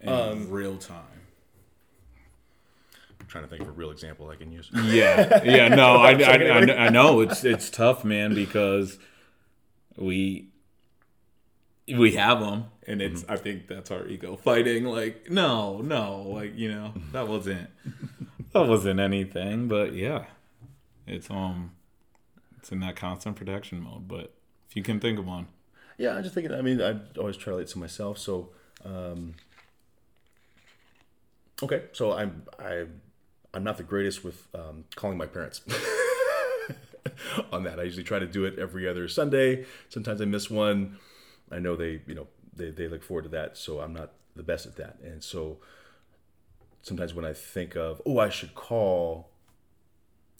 [0.00, 1.02] in real time.
[3.20, 4.70] I'm trying to think of a real example I can use.
[4.72, 5.68] Yeah, yeah.
[5.68, 8.98] No, I, I, I, I know it's it's tough, man, because
[9.96, 10.48] we
[11.86, 13.24] we have them, and it's.
[13.28, 14.84] I think that's our ego fighting.
[14.84, 17.68] Like, no, no, like you know, that wasn't
[18.52, 19.68] that wasn't anything.
[19.68, 20.24] But yeah,
[21.06, 21.72] it's um,
[22.58, 24.08] it's in that constant protection mode.
[24.08, 24.32] But
[24.68, 25.48] if you can think of one,
[25.98, 26.54] Yeah, I'm just thinking.
[26.54, 28.18] I mean, I always try to relate to myself.
[28.18, 28.50] So,
[28.84, 29.34] um,
[31.62, 32.86] okay, so I'm I
[33.52, 35.60] I'm not the greatest with um, calling my parents.
[37.52, 39.66] on that, I usually try to do it every other Sunday.
[39.88, 40.98] Sometimes I miss one.
[41.50, 43.56] I know they, you know, they, they look forward to that.
[43.56, 44.98] So I'm not the best at that.
[45.02, 45.58] And so
[46.82, 49.30] sometimes when I think of, oh, I should call,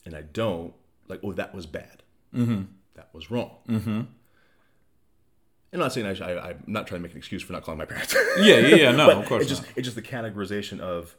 [0.05, 0.75] and I don't,
[1.09, 2.03] like, oh, that was bad.
[2.35, 2.63] Mm-hmm.
[2.95, 3.51] That was wrong.
[3.69, 4.03] Mm-hmm.
[5.73, 7.65] I'm not saying I, should, I, I'm not trying to make an excuse for not
[7.65, 8.15] calling my parents.
[8.39, 8.91] yeah, yeah, yeah.
[8.93, 9.73] No, of course it's just not.
[9.77, 11.17] it's just the categorization of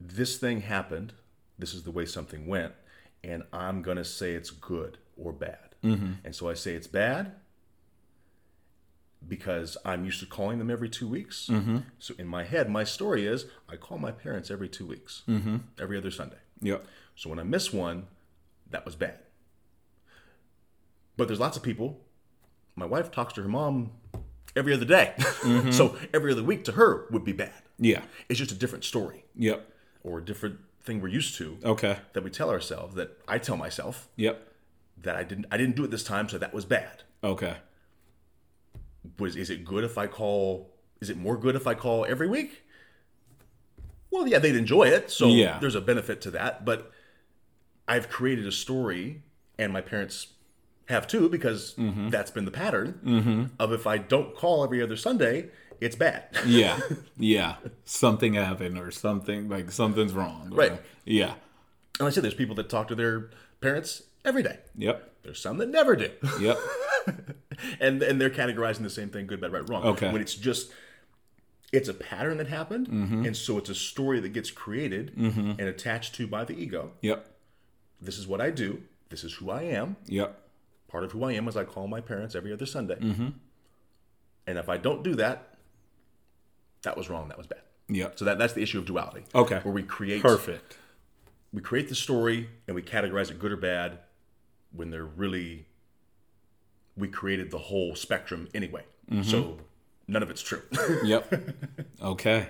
[0.00, 1.12] this thing happened.
[1.56, 2.72] This is the way something went,
[3.22, 5.76] and I'm gonna say it's good or bad.
[5.84, 6.12] Mm-hmm.
[6.24, 7.32] And so I say it's bad
[9.26, 11.48] because I'm used to calling them every two weeks.
[11.50, 11.78] Mm-hmm.
[11.98, 15.56] So in my head, my story is I call my parents every two weeks, Mm-hmm.
[15.80, 16.38] every other Sunday.
[16.60, 16.78] Yeah.
[17.14, 18.06] So when I miss one,
[18.70, 19.18] that was bad.
[21.16, 22.00] But there's lots of people.
[22.74, 23.92] My wife talks to her mom
[24.54, 25.14] every other day.
[25.70, 27.52] so every other week to her would be bad.
[27.78, 28.02] Yeah.
[28.28, 29.66] It's just a different story Yep.
[30.02, 31.98] or a different thing we're used to Okay.
[32.12, 34.40] that we tell ourselves that I tell myself Yep.
[35.02, 37.02] that I didn't I didn't do it this time, so that was bad.
[37.24, 37.56] Okay.
[39.18, 42.26] Was is it good if I call is it more good if I call every
[42.28, 42.62] week?
[44.10, 45.58] Well, yeah, they'd enjoy it, so Yeah.
[45.58, 46.90] there's a benefit to that, but
[47.88, 49.22] I've created a story
[49.58, 50.28] and my parents
[50.88, 52.08] have too because Mm-hmm.
[52.10, 56.24] that's been the pattern of if I don't call every other Sunday, it's bad.
[56.46, 56.80] Yeah.
[57.18, 57.56] Yeah.
[57.84, 60.48] something happened or something like something's wrong.
[60.52, 60.80] or- Right.
[61.04, 61.34] Yeah.
[61.98, 64.58] And I said there's people that talk to their parents every day.
[64.76, 65.12] Yep.
[65.24, 66.10] There's some that never do.
[66.40, 66.58] Yep.
[67.80, 70.12] and and they're categorizing the same thing good bad right wrong Okay.
[70.12, 70.70] when it's just
[71.72, 73.24] it's a pattern that happened Mm-hmm.
[73.26, 77.26] and so it's a story that gets created and attached to by the ego Yep.
[78.00, 80.38] this is what i do this is who i am Yep.
[80.88, 83.28] part of who i am is i call my parents every other sunday Mm-hmm.
[84.46, 85.54] and if i don't do that
[86.82, 88.18] that was wrong that was bad Yep.
[88.18, 89.60] so that, that's the issue of duality Okay.
[89.62, 90.76] where we create Perfect.
[91.52, 93.98] we create the story and we categorize it good or bad
[94.72, 95.66] when they're really
[96.96, 99.22] we created the whole spectrum anyway Mm-hmm.
[99.22, 99.58] so
[100.08, 100.62] none of it's true
[101.04, 101.32] Yep.
[102.02, 102.48] okay.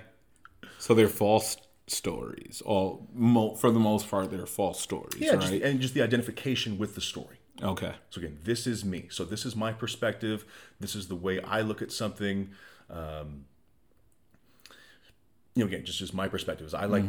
[0.79, 1.57] So they're false
[1.87, 2.61] stories.
[2.65, 5.15] All mo- for the most part, they're false stories.
[5.19, 5.39] Yeah, right.
[5.41, 7.37] just, and just the identification with the story.
[7.61, 7.93] okay.
[8.09, 9.07] So again, this is me.
[9.09, 10.45] So this is my perspective.
[10.79, 12.49] This is the way I look at something.
[12.89, 13.45] Um,
[15.55, 16.73] you know, again, just just my perspectives.
[16.73, 17.03] I like,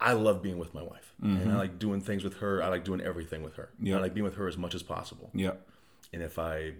[0.00, 2.62] I love being with my wife, and I like doing things with her.
[2.62, 3.70] I like doing everything with her.
[3.80, 3.96] Yeah.
[3.96, 5.30] I like being with her as much as possible.
[5.34, 5.68] Yep.
[6.14, 6.72] And if I,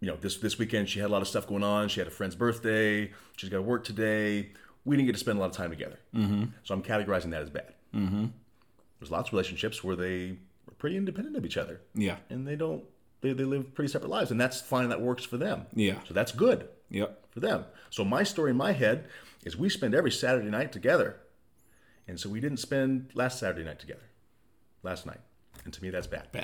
[0.00, 1.88] you know, this this weekend she had a lot of stuff going on.
[1.88, 3.12] She had a friend's birthday.
[3.36, 4.52] She's got to work today.
[4.84, 5.98] we didn't get to spend a lot of time together.
[6.14, 6.44] Mm-hmm.
[6.64, 7.74] So I'm categorizing that as bad.
[7.94, 8.26] Mm-hmm.
[8.98, 11.80] There's lots of relationships where they are pretty independent of each other.
[11.94, 12.16] Yeah.
[12.30, 12.84] And they don't,
[13.20, 14.30] they, they live pretty separate lives.
[14.30, 14.88] And that's fine.
[14.88, 15.66] That works for them.
[15.74, 15.98] Yeah.
[16.08, 17.26] So that's good Yep.
[17.30, 17.64] for them.
[17.90, 19.06] So my story in my head
[19.44, 21.16] is we spend every Saturday night together.
[22.08, 24.08] And so we didn't spend last Saturday night together,
[24.82, 25.20] last night.
[25.64, 26.28] And to me, that's bad.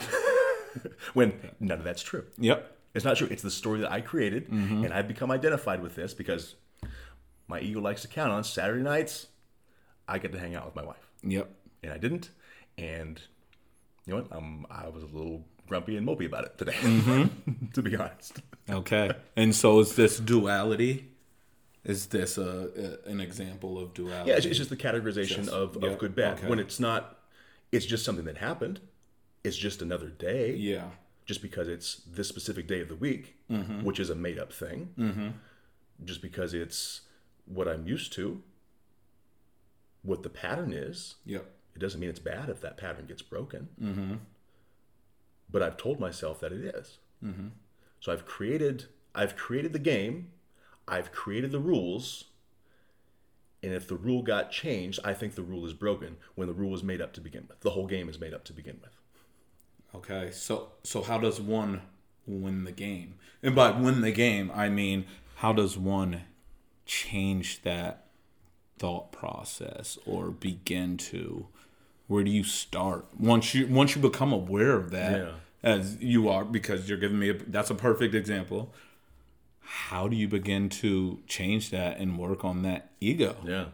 [1.14, 2.24] when none of that's true.
[2.38, 2.70] Yep.
[2.94, 3.26] It's not true.
[3.30, 6.54] It's the story that I created, and I've become identified with this because
[7.48, 9.26] my ego likes to count on Saturday nights.
[10.06, 11.50] I get to hang out with my wife, Yep.
[11.82, 12.30] and I didn't.
[12.78, 13.20] And
[14.06, 14.32] you know what?
[14.36, 16.76] Um, I was a little grumpy and mopey about it today,
[17.74, 18.40] to be honest.
[18.70, 19.10] Okay.
[19.36, 21.10] and so is this duality?
[21.84, 24.30] Is this a, a an example of duality?
[24.30, 26.38] Yeah, it's, it's just the categorization Just- of, yeah, of good bad.
[26.38, 26.48] okay.
[26.48, 27.18] When it's not,
[27.72, 28.80] it's just something that happened.
[29.44, 30.54] It's just another day.
[30.54, 30.88] Yeah.
[31.26, 33.82] just because it's this specific day of the week, Mm-hmm.
[33.84, 35.28] which is a made up thing, mm-hmm.
[36.04, 37.02] just because it's
[37.46, 38.42] what I'm used to,
[40.02, 41.44] what the pattern is, Yep.
[41.74, 43.68] it doesn't mean it's bad if that pattern gets broken.
[43.80, 44.14] Mm-hmm.
[45.50, 46.98] But I've told myself that it is.
[47.24, 47.48] Mm-hmm.
[48.00, 50.30] So I've created, I've created the game,
[50.88, 52.24] I've created the rules,
[53.62, 56.70] and if the rule got changed, I think the rule is broken when the rule
[56.70, 57.60] was made up to begin with.
[57.60, 58.92] The whole game is made up to begin with.
[59.94, 60.30] Okay.
[60.32, 61.82] So so how does one
[62.26, 63.14] win the game?
[63.42, 66.22] And by win the game, I mean how does one
[66.86, 68.06] change that
[68.78, 71.46] thought process or begin to
[72.08, 75.32] where do you start once you once you become aware of that Yeah.
[75.62, 78.74] as you are because you're giving me a, that's a perfect example
[79.60, 83.66] how do you begin to change that and work on that ego Yeah,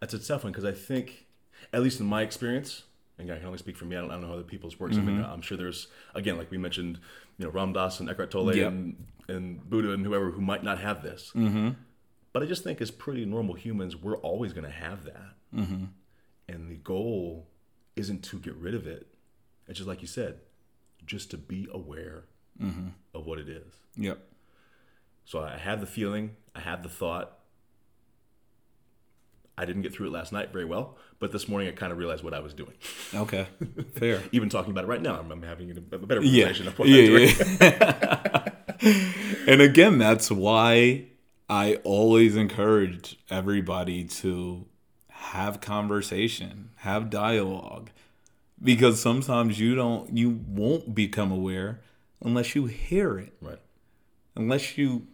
[0.00, 1.26] that's a tough one because I think,
[1.72, 2.82] at least in my experience,
[3.18, 3.96] and I can only speak for me.
[3.96, 4.96] I don't, I don't know how other people's works.
[4.96, 7.00] I mean, I'm sure there's again, like we mentioned,
[7.38, 8.68] you know, Ram Dass and Eckhart Tolle Yep.
[8.68, 11.32] and, and Buddha and whoever who might not have this.
[11.34, 11.70] Mm-hmm.
[12.32, 15.34] But I just think as pretty normal humans, we're always going to have that.
[15.54, 15.84] Mm-hmm.
[16.48, 17.48] And the goal
[17.96, 19.06] isn't to get rid of it.
[19.66, 20.38] It's just like you said,
[21.04, 22.24] just to be aware
[23.14, 23.72] of what it is.
[23.96, 24.18] yep
[25.24, 27.37] So I have the feeling, I have the thought.
[29.60, 31.98] I didn't get through it last night very well, but this morning I kind of
[31.98, 32.74] realized what I was doing.
[33.14, 33.46] okay
[33.94, 36.88] fair Even talking about it right now, I'm, I'm having a, better yeah of what
[36.88, 37.28] yeah, I'm doing.
[37.60, 38.48] yeah.
[39.48, 41.04] and again that's why
[41.50, 44.64] i always encourage everybody to
[45.08, 47.90] have conversation have dialogue
[48.62, 51.80] because sometimes you don't you won't become aware
[52.22, 53.58] unless you hear it Right.
[54.36, 55.06] unless you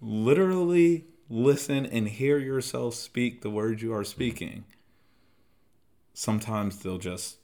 [0.00, 4.64] literally listen and hear yourself speak the words you are speaking
[6.12, 7.36] sometimes they'll just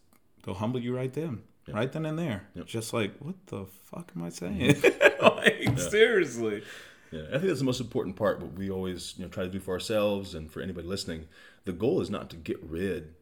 [0.44, 4.22] they'll humble you right then right then and there just like what the fuck am
[4.22, 5.24] i saying mm-hmm.
[5.68, 6.62] like seriously
[7.10, 8.38] Yeah, I think that's the most important part.
[8.40, 11.26] What we always, you know, try to do for ourselves and for anybody listening.
[11.64, 13.14] The goal is not to get rid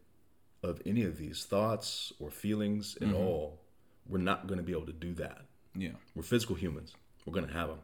[0.61, 3.17] of any of these thoughts or feelings at mm-hmm.
[3.17, 3.61] all.
[4.09, 5.43] We're not going to be able to do that.
[5.77, 6.95] yeah We're physical humans.
[7.25, 7.79] We're going to have them.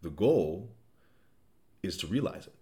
[0.00, 0.70] The goal
[1.86, 2.54] is to realize it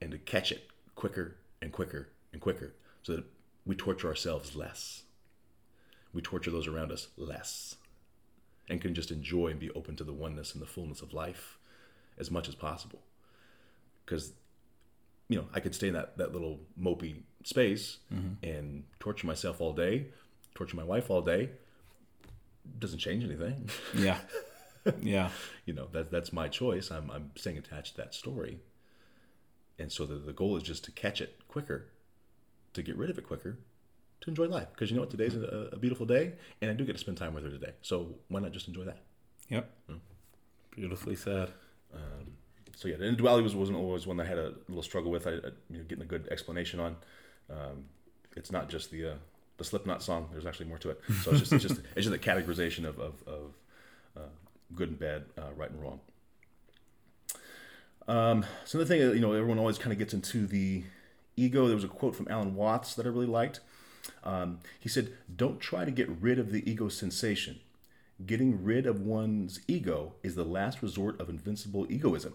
[0.00, 3.24] and to catch it quicker and quicker and quicker so that
[3.64, 5.02] we torture ourselves less.
[6.12, 7.76] We torture those around us less
[8.68, 11.58] and can just enjoy and be open to the oneness and the fullness of life
[12.18, 13.00] as much as possible.
[14.04, 14.32] Because,
[15.28, 18.44] you know, I could stay in that, that little mopey space mm-hmm.
[18.44, 20.06] and torture myself all day,
[20.54, 21.50] torture my wife all day.
[22.78, 23.68] Doesn't change anything.
[23.96, 24.18] yeah
[25.00, 25.30] yeah.
[25.64, 26.90] You know that that's my choice.
[26.90, 28.58] I'm, I'm staying attached to that story.
[29.78, 31.86] And so the, the goal is just to catch it quicker
[32.74, 33.58] to get rid of it quicker
[34.22, 34.66] to enjoy life.
[34.72, 35.10] Because you know what?
[35.10, 37.74] Today's a, a beautiful day and i do get to spend time with her today.
[37.82, 38.98] So why not just enjoy that?
[39.50, 39.70] Yep.
[40.72, 41.50] Beautifully said.
[42.74, 45.26] So yeah the individuality was, wasn't always one that i had a little struggle with
[45.28, 46.96] i, I you know, getting a good explanation on.
[47.48, 47.84] Um,
[48.36, 49.14] it's not just the uh,
[49.58, 50.28] the slipknot song.
[50.32, 51.00] There's actually more to it.
[51.22, 53.54] So it's just it's just it's just a categorization of, of, of
[54.16, 54.20] uh,
[54.74, 56.00] good and bad uh, right and wrong
[58.08, 60.84] Um, so the thing, you know, everyone always kind of gets into the
[61.36, 61.66] ego.
[61.66, 63.60] There was a quote from Alan Watts that I really liked.
[64.24, 67.60] Um, he said, "Don't try to get rid of the ego sensation.
[68.26, 72.34] Getting rid of one's ego is the last resort of invincible egoism.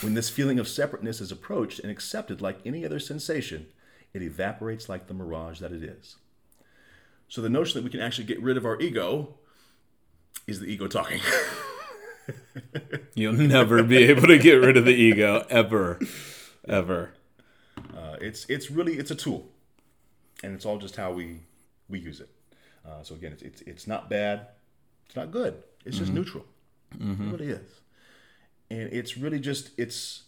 [0.00, 3.66] when this feeling of separateness is approached and accepted like any other sensation,
[4.12, 6.16] it evaporates like the mirage that it is."
[7.28, 9.38] So the notion that we can actually get rid of our ego
[10.46, 11.20] is the ego talking.
[13.14, 15.98] You'll never be able to get rid of the ego ever,
[16.66, 17.14] ever.
[17.96, 19.48] Uh, it's it's really it's a tool,
[20.42, 21.40] and it's all just how we
[21.88, 22.30] we use it.
[22.86, 24.48] Uh, so again, it's, it's it's not bad,
[25.06, 25.62] it's not good.
[25.84, 26.44] It's just neutral.
[26.94, 27.80] It really is,
[28.70, 30.22] and it's really just it's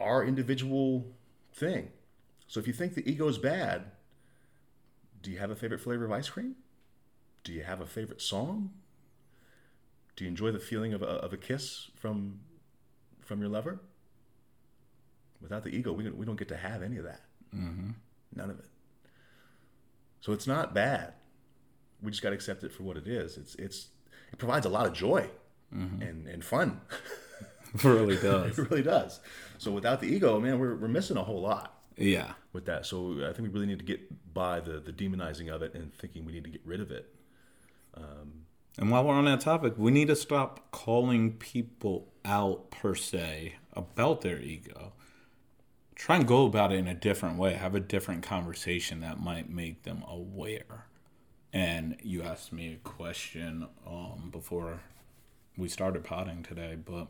[0.00, 1.06] our individual
[1.52, 1.90] thing.
[2.46, 3.86] So if you think the ego is bad,
[5.22, 6.56] do you have a favorite flavor of ice cream?
[7.42, 8.70] Do you have a favorite song?
[10.16, 12.40] Do you enjoy the feeling of a, of a kiss from
[13.20, 13.80] from your lover?
[15.40, 17.20] Without the ego, we don't, we don't get to have any of that.
[17.54, 17.90] Mm-hmm.
[18.34, 18.66] None of it.
[20.20, 21.14] So it's not bad.
[22.02, 23.36] We just got to accept it for what it is.
[23.36, 23.88] It's it's
[24.32, 25.28] it provides a lot of joy
[25.74, 26.02] mm-hmm.
[26.02, 26.80] and and fun.
[27.74, 28.58] it really does.
[28.58, 29.20] it really does.
[29.58, 31.82] So without the ego, man, we're we're missing a whole lot.
[31.96, 32.32] Yeah.
[32.52, 35.62] With that, so I think we really need to get by the the demonizing of
[35.62, 37.12] it and thinking we need to get rid of it.
[37.96, 38.43] Um,
[38.78, 43.54] and while we're on that topic, we need to stop calling people out per se
[43.72, 44.92] about their ego.
[45.94, 47.54] Try and go about it in a different way.
[47.54, 50.86] Have a different conversation that might make them aware.
[51.52, 54.80] And you asked me a question um, before
[55.56, 57.06] we started potting today, but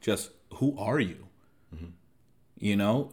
[0.00, 1.28] just who are you?
[1.72, 1.90] Mm-hmm.
[2.58, 3.12] You know,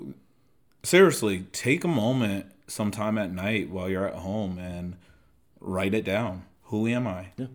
[0.81, 4.95] seriously, take a moment sometime at night while you're at home and
[5.59, 6.45] write it down.
[6.65, 7.27] Who am I?
[7.37, 7.47] Yeah.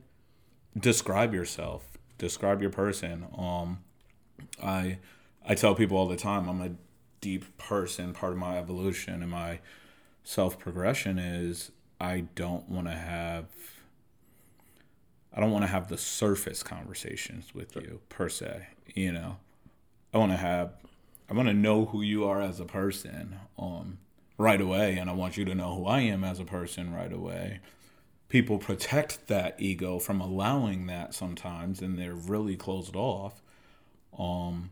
[0.78, 1.98] Describe yourself.
[2.18, 3.26] Describe your person.
[3.36, 3.78] Um,
[4.62, 4.98] I
[5.46, 6.72] I tell people all the time I'm a
[7.20, 8.12] deep person.
[8.12, 9.60] Part of my evolution and my
[10.24, 11.70] self progression is
[12.00, 13.46] I don't want to have
[15.32, 17.82] I don't want to have the surface conversations with sure.
[17.82, 18.68] you per se.
[18.94, 19.36] You know,
[20.12, 20.72] I want to have
[21.28, 23.98] I want to know who you are as a person um,
[24.38, 27.12] right away, and I want you to know who I am as a person right
[27.12, 27.60] away.
[28.28, 33.40] People protect that ego from allowing that sometimes, and they're really closed off.
[34.18, 34.70] Um,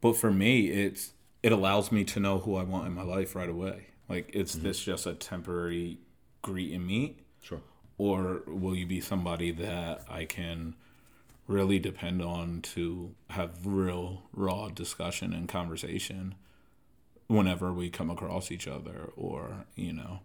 [0.00, 1.12] but for me, it's
[1.42, 3.88] it allows me to know who I want in my life right away.
[4.08, 4.66] Like, it's mm-hmm.
[4.66, 5.98] this just a temporary
[6.44, 7.18] greet and meet?
[7.42, 7.60] Sure.
[7.98, 10.76] Or will you be somebody that I can
[11.48, 16.34] really depend on to have real raw discussion and conversation
[17.26, 20.20] whenever we come across each other or you know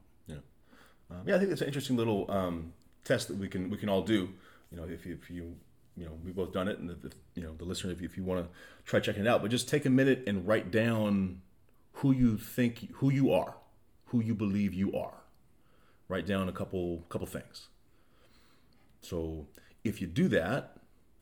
[1.11, 3.89] um, yeah i think it's an interesting little um, test that we can we can
[3.89, 4.29] all do.
[4.71, 5.55] You know if you, if you
[5.97, 8.15] you know we've both done it and if, you know the listener if you, if
[8.15, 8.49] you want to
[8.85, 11.41] try checking it out but just take a minute and write down
[11.93, 13.55] who you think who you are
[14.05, 15.21] who you believe you are.
[16.07, 17.67] Write down a couple couple things.
[19.01, 19.47] So
[19.83, 20.75] if you do that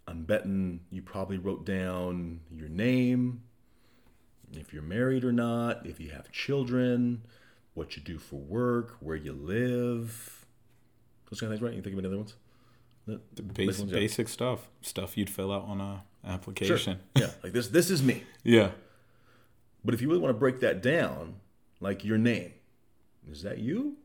[0.08, 3.44] I'm betting you probably wrote down your name,
[4.54, 7.24] if you're married or not, if you have children,
[7.78, 10.46] what you do for work, where you live.
[11.30, 11.76] Those kind of things, right?
[11.76, 12.34] You think of any other ones?
[13.06, 14.00] The basic, ones, yeah.
[14.00, 17.00] basic stuff, stuff you'd fill out on a application.
[17.16, 17.28] Sure.
[17.28, 17.68] Yeah, like this.
[17.68, 18.24] This is me.
[18.44, 18.72] yeah.
[19.86, 21.36] But if you really want to break that down,
[21.80, 22.52] like your name,
[23.32, 23.98] is that you?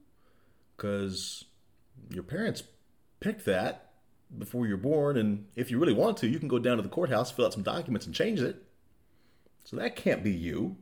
[0.77, 1.47] Because
[2.11, 2.63] your parents
[3.19, 3.91] picked that
[4.39, 5.17] before you're born.
[5.17, 7.53] And if you really want to, you can go down to the courthouse, fill out
[7.53, 8.63] some documents, and change it.
[9.65, 10.77] So that can't be you.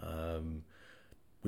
[0.00, 0.62] Um,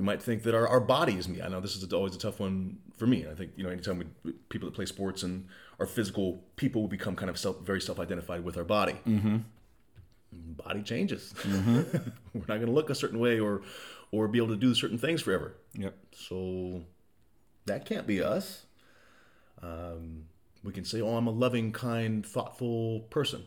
[0.01, 1.42] we might think that our, our body is me.
[1.42, 3.26] I know this is always a tough one for me.
[3.30, 5.46] I think, you know, anytime we, people that play sports and
[5.78, 8.96] are physical people, we become kind of self, very self identified with our body.
[9.07, 9.36] Mm-hmm.
[10.32, 11.34] Body changes.
[11.42, 11.98] Mm-hmm.
[12.32, 13.61] We're not going to look a certain way or,
[14.11, 15.53] or be able to do certain things forever.
[15.74, 15.94] Yep.
[16.12, 16.80] So
[17.66, 18.64] that can't be us.
[19.62, 20.24] Um,
[20.64, 23.44] we can say, oh, I'm a loving, kind, thoughtful person.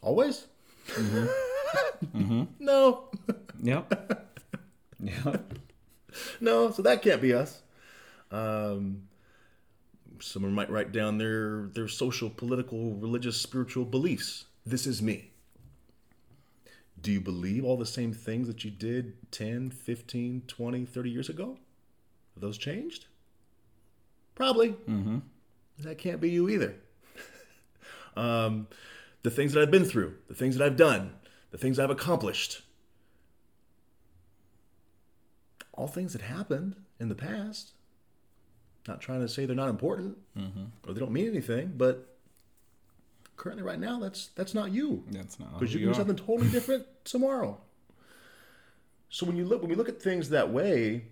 [0.00, 0.46] Always?
[0.90, 1.26] Mm-hmm.
[2.18, 2.42] mm-hmm.
[2.60, 3.08] No.
[3.64, 4.26] Yep.
[5.02, 5.58] Yep.
[6.40, 7.62] no, so that can't be us.
[8.30, 9.02] Um,
[10.20, 14.46] someone might write down their their social, political, religious, spiritual beliefs.
[14.64, 15.30] This is me.
[17.00, 21.28] Do you believe all the same things that you did 10, 15, 20, 30 years
[21.30, 21.56] ago?
[22.34, 23.06] Have those changed?
[24.34, 24.70] Probably.
[24.70, 25.18] Mm-hmm.
[25.78, 26.74] That can't be you either.
[28.16, 28.68] um,
[29.22, 31.14] the things that I've been through, the things that I've done,
[31.52, 32.62] the things I've accomplished,
[35.80, 37.72] all things that happened in the past.
[38.86, 40.64] Not trying to say they're not important mm-hmm.
[40.86, 42.16] or they don't mean anything, but
[43.36, 45.04] currently, right now, that's that's not you.
[45.10, 47.58] That's not because you can do something totally different tomorrow.
[49.08, 51.04] So when you look when we look at things that way,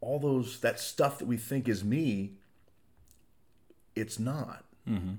[0.00, 2.34] all those that stuff that we think is me
[3.96, 5.14] it's not mm-hmm.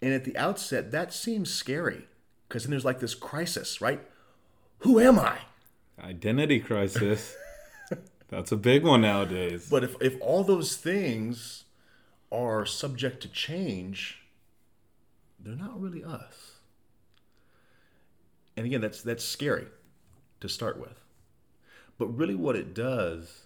[0.00, 2.06] and at the outset that seems scary
[2.48, 4.00] because then there's like this crisis right
[4.78, 5.38] who am i
[6.00, 7.34] identity crisis
[8.28, 11.64] that's a big one nowadays but if, if all those things
[12.30, 14.22] are subject to change
[15.38, 16.52] they're not really us
[18.56, 19.66] and again that's that's scary
[20.40, 21.02] to start with
[21.98, 23.44] but really what it does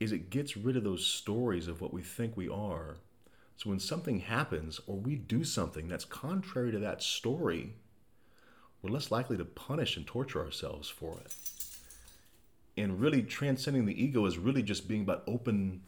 [0.00, 2.96] is it gets rid of those stories of what we think we are.
[3.56, 7.74] So when something happens or we do something that's contrary to that story,
[8.82, 11.34] we're less likely to punish and torture ourselves for it.
[12.76, 15.82] And really, transcending the ego is really just being about open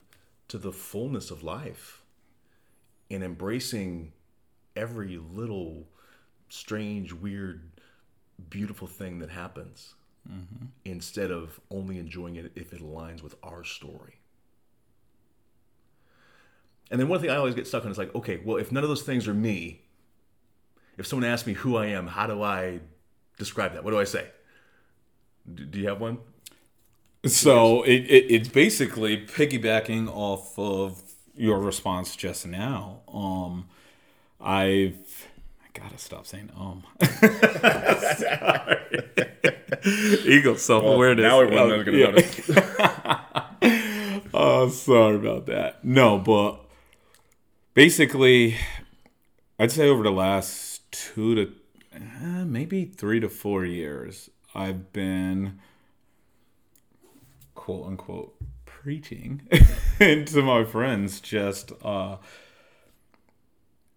[0.48, 2.02] to the fullness of life
[3.10, 4.12] and embracing
[4.76, 5.84] every little
[6.48, 7.70] strange, weird,
[8.50, 9.94] beautiful thing that happens
[10.28, 10.66] mm-hmm.
[10.84, 14.20] instead of only enjoying it if it aligns with our story.
[16.90, 18.84] And then one thing I always get stuck on is like, okay, well, if none
[18.84, 19.82] of those things are me,
[20.96, 22.80] if someone asks me who I am, how do I
[23.38, 23.82] describe that?
[23.82, 24.28] What do I say?
[25.52, 26.18] Do, do you have one?
[27.28, 31.02] So it, it, it's basically piggybacking off of
[31.34, 33.00] your response just now.
[33.12, 33.66] Um,
[34.40, 35.28] I've
[35.62, 36.84] I gotta stop saying um.
[40.26, 41.24] Ego self awareness.
[41.24, 42.10] Well, now everyone's gonna yeah.
[42.10, 42.50] notice.
[44.34, 45.84] oh, sorry about that.
[45.84, 46.60] No, but
[47.74, 48.56] basically,
[49.58, 51.52] I'd say over the last two to
[51.94, 55.60] uh, maybe three to four years, I've been
[57.66, 59.42] quote unquote preaching
[59.98, 62.16] to my friends just uh,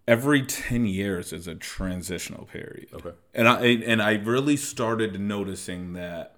[0.08, 2.88] every 10 years is a transitional period.
[2.92, 3.12] Okay.
[3.32, 6.34] And I and I really started noticing that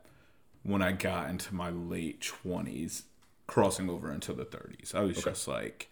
[0.62, 3.05] when I got into my late 20s,
[3.47, 4.95] crossing over into the 30s.
[4.95, 5.30] I was okay.
[5.30, 5.89] just like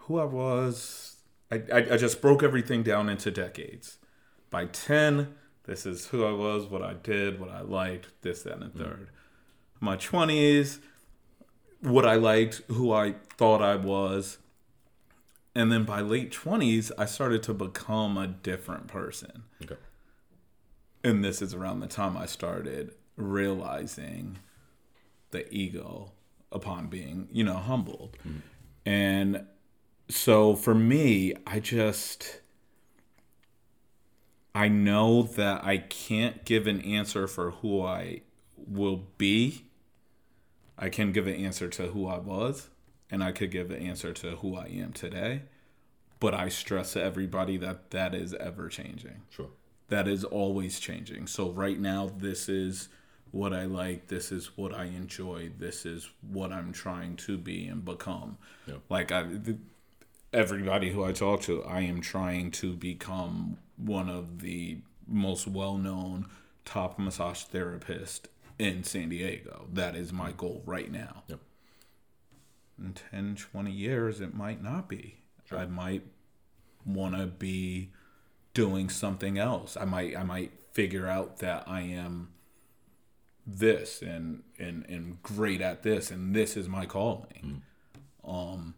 [0.00, 1.16] who I was.
[1.50, 3.96] I, I, I just broke everything down into decades.
[4.50, 5.34] By 10,
[5.64, 8.78] this is who I was, what I did, what I liked, this, that, and the
[8.78, 8.84] mm.
[8.84, 9.08] third.
[9.80, 10.78] My 20s,
[11.80, 14.38] what I liked, who I thought I was,
[15.56, 19.44] and then by late 20s i started to become a different person.
[19.64, 19.76] Okay.
[21.02, 24.38] And this is around the time i started realizing
[25.30, 26.12] the ego
[26.52, 28.16] upon being you know humbled.
[28.20, 28.38] Mm-hmm.
[28.84, 29.46] and
[30.08, 32.40] so for me i just
[34.54, 38.20] i know that i can't give an answer for who i
[38.56, 39.65] will be
[40.78, 42.68] i can give an answer to who i was
[43.10, 45.42] and I could give an answer to who I am today.
[46.18, 49.22] But I stress to everybody that that is ever changing.
[49.30, 49.50] Sure.
[49.88, 51.26] That is always changing.
[51.26, 52.88] So right now, this is
[53.30, 54.08] what I like.
[54.08, 55.50] This is what I enjoy.
[55.58, 58.38] This is what I'm trying to be and become.
[58.66, 58.76] Yeah.
[58.88, 59.26] Like I,
[60.32, 66.26] everybody who I talk to, I am trying to become one of the most well-known
[66.64, 69.66] top massage therapist in San Diego.
[69.72, 71.24] That is my goal right now.
[71.28, 71.40] Yep
[72.78, 75.18] in 10, 20 years, it might not be.
[75.44, 75.58] Sure.
[75.58, 76.02] I might
[76.84, 77.92] want to be
[78.54, 79.76] doing something else.
[79.76, 82.32] I might I might figure out that I am
[83.46, 87.62] this and and and great at this and this is my calling.
[88.26, 88.28] Mm.
[88.28, 88.74] Um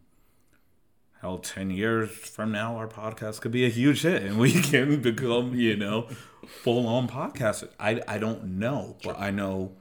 [1.20, 5.00] hell 10 years from now our podcast could be a huge hit and we can
[5.00, 6.08] become, you know,
[6.46, 7.68] full on podcast.
[7.78, 9.12] I I don't know, sure.
[9.12, 9.72] but I know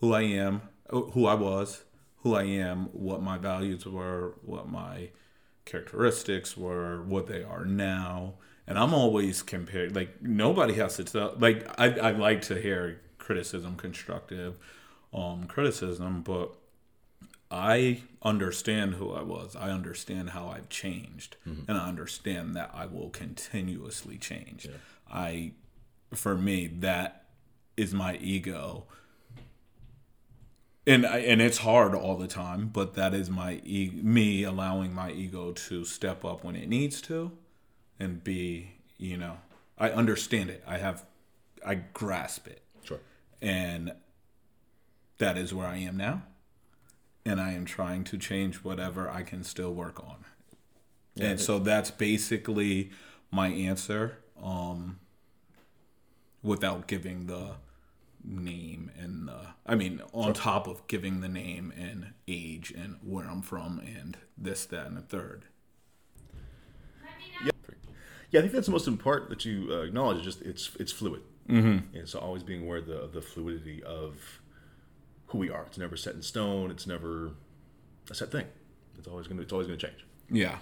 [0.00, 1.84] who I am, who I was,
[2.18, 5.10] who I am, what my values were, what my
[5.64, 8.34] characteristics were, what they are now.
[8.66, 13.00] And I'm always compared, like, nobody has to tell, like, I, I like to hear
[13.18, 14.58] criticism, constructive
[15.14, 16.56] um, criticism, but
[17.50, 19.54] I understand who I was.
[19.54, 21.70] I understand how I've changed, mm-hmm.
[21.70, 24.66] and I understand that I will continuously change.
[24.66, 24.76] Yeah.
[25.08, 25.52] I,
[26.12, 27.26] for me, that
[27.76, 28.86] is my ego
[30.86, 34.94] and I, and it's hard all the time but that is my e- me allowing
[34.94, 37.32] my ego to step up when it needs to
[37.98, 39.38] and be you know
[39.78, 41.04] i understand it i have
[41.64, 43.00] i grasp it sure
[43.42, 43.92] and
[45.18, 46.22] that is where i am now
[47.26, 50.24] and i am trying to change whatever i can still work on
[51.14, 52.90] yeah, and so that's basically
[53.30, 54.98] my answer um
[56.42, 57.56] without giving the
[58.26, 60.34] name and the I mean on sure.
[60.34, 64.96] top of giving the name and age and where I'm from and this that and
[64.96, 65.44] the third.
[67.44, 67.50] Yeah,
[68.30, 68.40] yeah.
[68.40, 70.18] I think that's the most important that you uh, acknowledge.
[70.18, 71.22] Is just it's it's fluid.
[71.48, 71.96] Mm-hmm.
[71.96, 74.40] And so always being aware of the the fluidity of
[75.28, 75.64] who we are.
[75.66, 76.70] It's never set in stone.
[76.70, 77.32] It's never
[78.10, 78.46] a set thing.
[78.98, 80.04] It's always gonna it's always gonna change.
[80.30, 80.58] Yeah.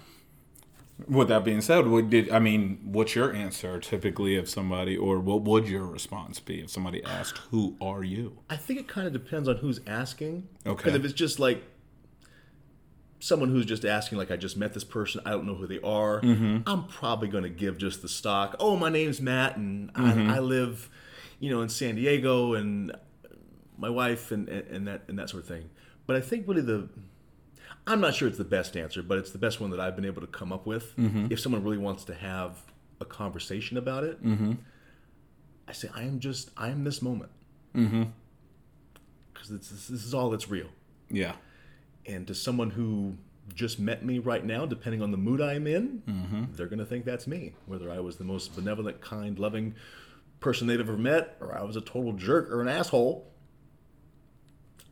[1.09, 2.79] With that being said, what did I mean?
[2.83, 7.37] What's your answer typically if somebody, or what would your response be if somebody asked,
[7.51, 10.47] "Who are you?" I think it kind of depends on who's asking.
[10.65, 10.77] Okay.
[10.77, 11.63] Because if it's just like
[13.19, 15.81] someone who's just asking, like I just met this person, I don't know who they
[15.81, 16.59] are, mm-hmm.
[16.67, 18.55] I'm probably going to give just the stock.
[18.59, 20.29] Oh, my name's Matt, and mm-hmm.
[20.29, 20.89] I, I, live,
[21.39, 22.95] you know, in San Diego, and
[23.77, 25.69] my wife, and, and that and that sort of thing.
[26.07, 26.89] But I think really the
[27.87, 30.05] I'm not sure it's the best answer, but it's the best one that I've been
[30.05, 30.95] able to come up with.
[30.97, 31.27] Mm-hmm.
[31.29, 32.57] If someone really wants to have
[32.99, 34.53] a conversation about it, mm-hmm.
[35.67, 37.31] I say, I am just, I am this moment.
[37.75, 38.03] Mm-hmm.
[39.33, 40.69] Because this, this is all that's real.
[41.09, 41.33] Yeah.
[42.07, 43.17] And to someone who
[43.53, 47.05] just met me right now, depending on the mood I'm in, they're going to think
[47.05, 47.53] that's me.
[47.67, 49.75] Whether I was the most benevolent, kind, loving
[50.39, 53.31] person they've ever met, or I was a total jerk or an asshole,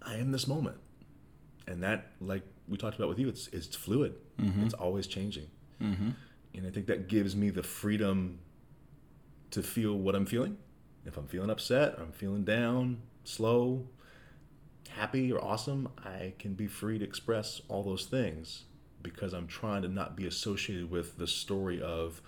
[0.05, 0.77] I am this moment.
[1.67, 4.65] And that, like we talked about with you, it's, it's fluid, mm-hmm.
[4.65, 5.47] it's always changing.
[5.81, 6.09] Mm-hmm.
[6.55, 8.39] And I think that gives me the freedom
[9.51, 10.57] to feel what I'm feeling.
[11.05, 13.87] If I'm feeling upset, I'm feeling down, slow,
[14.89, 18.63] happy or awesome, I can be free to express all those things
[19.01, 22.21] because I'm trying to not be associated with the story of,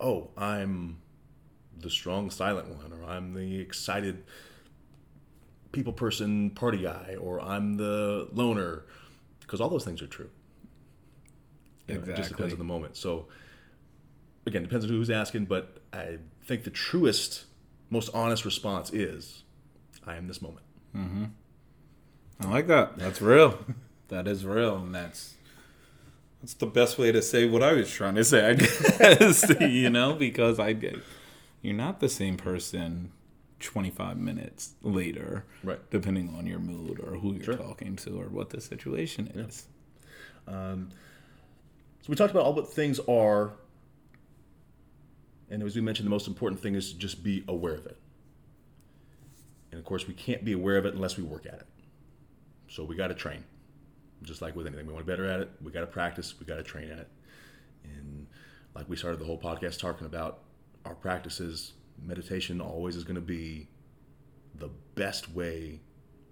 [0.00, 0.98] oh, I'm
[1.76, 4.24] the strong silent one, or I'm the excited
[5.78, 8.84] people person party guy, or I'm the loner,
[9.40, 10.28] because all those things are true.
[11.86, 12.96] You know, It just depends on the moment.
[12.96, 13.28] So,
[14.44, 17.44] again, depends on who's asking, but I think the truest,
[17.90, 19.44] most honest response is,
[20.04, 20.66] I am this moment.
[20.96, 21.24] Mm-hmm.
[22.40, 22.98] I like that.
[22.98, 23.56] That's real.
[24.08, 25.34] that is real, and that's
[26.40, 28.48] that's the best way to say what I was trying to say.
[28.48, 28.54] I
[29.14, 30.74] guess you know because I
[31.62, 33.12] you're not the same person
[33.60, 35.78] 25 minutes later, Right.
[35.90, 37.56] Depending on your mood or who you're Sure.
[37.56, 39.66] talking to or what the situation is.
[40.46, 40.90] Um,
[42.00, 43.52] so we talked about all what things are,
[45.50, 47.98] and as we mentioned, the most important thing is to just be aware of it.
[49.70, 51.66] And of course, we can't be aware of it unless we work at it.
[52.68, 53.44] So we got to train,
[54.22, 54.86] just like with anything.
[54.86, 55.50] We want to be better at it.
[55.62, 56.38] We got to practice.
[56.38, 57.08] We got to train at it.
[57.84, 58.26] And
[58.74, 60.40] like we started the whole podcast talking about
[60.84, 61.72] our practices,
[62.04, 63.68] meditation always is going to be
[64.54, 65.80] the best way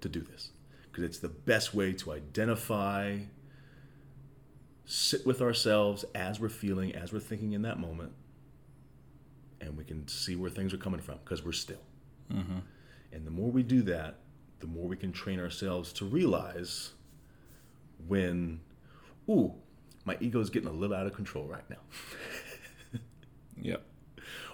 [0.00, 0.50] to do this
[0.84, 3.18] because it's the best way to identify
[4.84, 8.12] sit with ourselves as we're feeling, as we're thinking in that moment,
[9.60, 11.82] and we can see where things are coming from because we're still.
[12.32, 12.58] Mm-hmm.
[13.12, 14.16] And the more we do that,
[14.60, 16.92] the more we can train ourselves to realize
[18.06, 18.60] when,
[19.28, 19.54] ooh,
[20.04, 21.80] my ego is getting a little out of control right now.
[23.60, 23.82] Yep.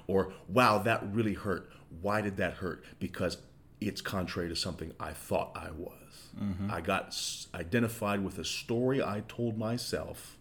[0.07, 1.71] Or, wow, that really hurt.
[2.01, 2.85] Why did that hurt?
[2.99, 3.39] Because
[3.81, 6.29] it's contrary to something I thought I was.
[6.41, 6.71] Mm-hmm.
[6.71, 10.39] I got s- identified with a story I told myself,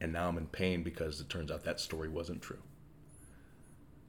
[0.00, 2.62] and now I'm in pain because it turns out that story wasn't true.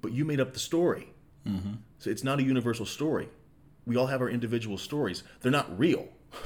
[0.02, 1.10] But you made up the story.
[1.46, 1.74] Mm-hmm.
[2.00, 3.30] So it's not a universal story.
[3.86, 6.08] We all have our individual stories, they're not real.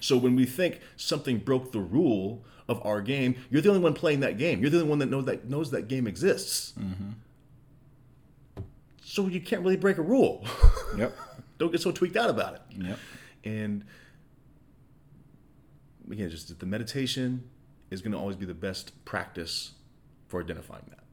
[0.00, 3.94] So when we think something broke the rule of our game, you're the only one
[3.94, 4.60] playing that game.
[4.60, 6.72] You're the only one that knows that knows that game exists.
[6.78, 7.10] Mm-hmm.
[9.02, 10.46] So you can't really break a rule.
[10.96, 11.16] Yep.
[11.58, 12.62] Don't get so tweaked out about it.
[12.76, 12.98] Yep.
[13.44, 13.84] And
[16.10, 17.48] again, just the meditation
[17.90, 19.70] is going to always be the best practice
[20.26, 21.04] for identifying that.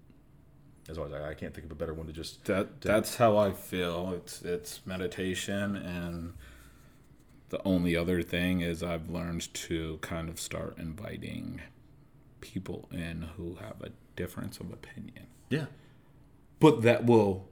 [0.90, 3.38] As always, I I can't think of a better one to just That that's how
[3.38, 4.14] I feel.
[4.18, 6.34] It's it's meditation and
[7.50, 11.62] the only other thing is I've learned to kind of start inviting
[12.42, 15.28] people in who have a difference of opinion.
[15.50, 15.66] yeah,
[16.60, 17.48] But that will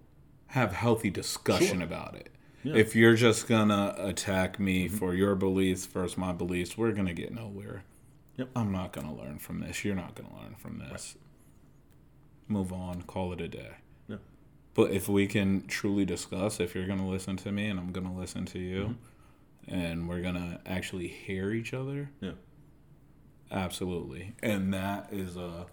[0.48, 2.30] have healthy discussion about it.
[2.64, 4.98] If you're just gonna attack me mm-hmm.
[4.98, 7.84] for your beliefs versus my beliefs, we're gonna get nowhere.
[8.38, 8.50] Yep.
[8.56, 9.86] I'm not gonna learn from this.
[9.86, 11.16] You're not gonna learn from this.
[12.48, 13.72] Move on, call it a day.
[14.08, 14.18] yeah,
[14.74, 17.92] But if we can truly discuss, if you're going to listen to me and I'm
[17.92, 18.94] going to listen to you, mm-hmm.
[19.68, 22.32] And we're to actually hear each other, yeah,
[23.52, 24.34] absolutely.
[24.42, 25.66] And that is a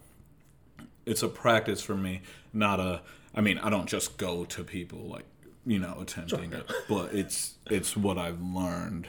[1.04, 2.22] it's a practice for me,
[2.52, 3.02] not a
[3.34, 5.24] I mean, I don't just go to people like,
[5.64, 9.08] you know, attempting it, but it's it's what I've learned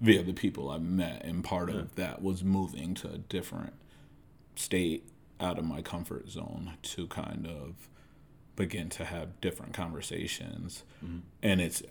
[0.00, 3.72] via the people I've met and part of that was moving to a different
[4.54, 5.08] state
[5.40, 7.88] out of my comfort zone to kind of
[8.56, 10.84] begin to have different conversations.
[11.04, 11.18] Mm-hmm.
[11.42, 11.82] And it's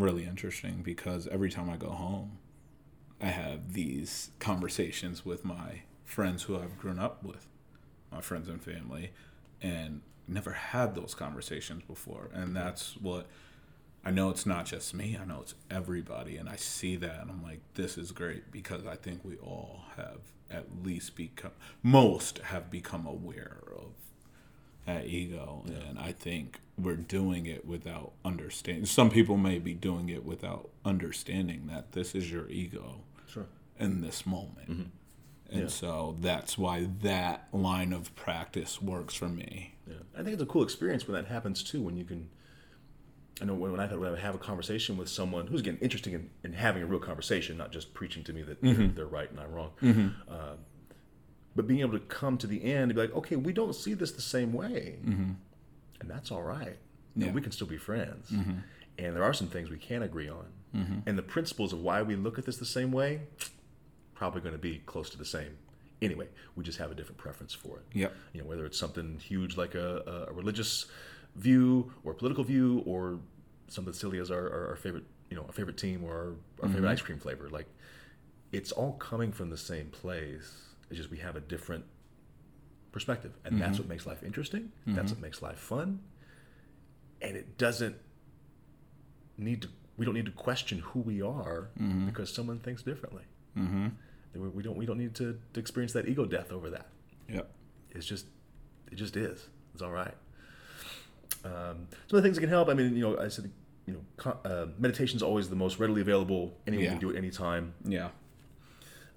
[0.00, 2.38] really interesting because every time I go home,
[3.20, 7.46] I have these conversations with my friends who I've grown up with,
[8.10, 9.10] my friends and family,
[9.60, 12.30] and never had those conversations before.
[12.32, 13.26] And that's what
[14.04, 16.36] I know it's not just me, I know it's everybody.
[16.36, 19.82] And I see that and I'm like, this is great because I think we all
[19.96, 20.20] have
[20.50, 21.50] at least become,
[21.82, 23.92] most have become aware of
[24.88, 25.64] that ego.
[25.66, 28.86] And I think we're doing it without understanding.
[28.86, 33.46] Some people may be doing it without understanding that this is your ego sure.
[33.78, 34.70] in this moment.
[34.70, 35.58] Mm-hmm.
[35.58, 39.74] And so that's why that line of practice works for me.
[39.86, 39.94] Yeah.
[40.14, 41.82] I think it's a cool experience when that happens too.
[41.82, 42.28] When you can,
[43.40, 46.30] I know when I, when I have a conversation with someone who's getting interested in,
[46.44, 49.40] in having a real conversation, not just preaching to me that they're, they're right and
[49.40, 49.70] I'm wrong.
[49.82, 50.08] Mm-hmm.
[50.30, 50.54] Uh,
[51.58, 53.92] but being able to come to the end and be like, okay, we don't see
[53.92, 55.32] this the same way, mm-hmm.
[56.00, 56.78] and that's all right.
[57.16, 57.32] And Yeah.
[57.32, 58.30] we can still be friends.
[58.30, 58.58] Mm-hmm.
[58.96, 60.98] And there are some things we can agree on, mm-hmm.
[61.04, 63.22] and the principles of why we look at this the same way,
[64.14, 65.58] probably going to be close to the same.
[66.00, 67.86] Anyway, we just have a different preference for it.
[67.92, 70.86] Yeah, You know, whether it's something huge like a, a religious
[71.34, 73.18] view or political view, or
[73.66, 76.68] something silly as our, our, our favorite, you know, our favorite team or our, our
[76.68, 77.48] favorite ice cream flavor.
[77.50, 77.66] Like,
[78.52, 80.67] it's all coming from the same place.
[80.90, 81.84] It's just we have a different
[82.92, 84.72] perspective, and that's what makes life interesting.
[84.86, 86.00] That's what makes life fun,
[87.22, 87.96] and it doesn't
[89.36, 89.68] need to.
[89.96, 91.68] We don't need to question who we are
[92.06, 93.24] because someone thinks differently.
[93.56, 93.88] Mm-hmm.
[94.54, 94.76] We don't.
[94.76, 96.86] We don't need to, to experience that ego death over that
[97.28, 97.50] Yep.
[97.90, 98.26] it's just
[98.90, 100.14] it just is it's all right
[101.44, 103.50] um, some of the things that can help i mean you know i said
[103.86, 103.92] you
[104.24, 106.90] know uh, meditation is always the most readily available anyone Yeah.
[106.92, 108.08] can do it anytime Yeah.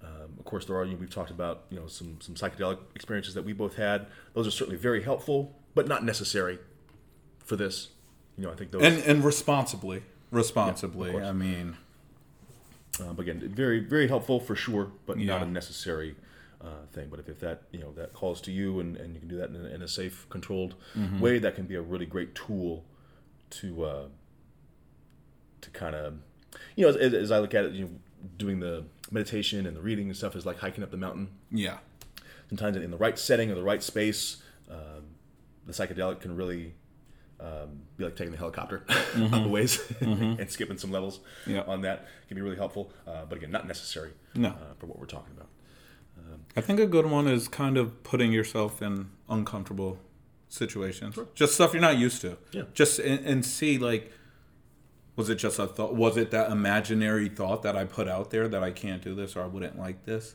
[0.02, 2.78] Um, of course there are you know, we've talked about you know some some psychedelic
[2.94, 6.58] experiences that we both had those are certainly very helpful but not necessary
[7.44, 7.88] for this
[8.36, 10.02] you know i think those And and responsibly.
[10.30, 11.10] Responsibly.
[11.12, 11.26] course.
[11.26, 11.76] I mean,
[13.00, 16.14] Um, again, very very helpful for sure, but not a necessary
[16.60, 17.08] uh, thing.
[17.10, 19.36] But if, if that you know that calls to you and, and you can do
[19.36, 21.20] that in a, in a safe, controlled Mm-hmm.
[21.20, 22.84] way, that can be a really great tool
[23.60, 24.06] to uh,
[25.60, 26.14] to kind of
[26.76, 27.90] you know as, as I look at it, you know,
[28.38, 31.28] doing the meditation and the reading and stuff is like hiking up the mountain.
[31.50, 31.78] yeah.
[32.48, 35.04] Sometimes in the right setting or the right space, um,
[35.66, 36.74] the psychedelic can really
[37.40, 41.50] um, be like taking the helicopter up a ways and skipping some levels Mm-hmm.
[41.52, 41.62] Yeah.
[41.62, 42.92] on that can be really helpful.
[43.06, 44.48] Uh, but again, not necessary No.
[44.50, 45.48] uh, for what we're talking about.
[46.56, 49.98] I think a good one is kind of putting yourself in uncomfortable
[50.50, 51.18] situations.
[51.34, 52.36] Just stuff you're not used to.
[52.52, 52.62] Yeah.
[52.74, 54.12] Just and, and see like
[55.16, 58.48] was it just a thought was it that imaginary thought that I put out there
[58.48, 60.34] that I can't do this or I wouldn't like this?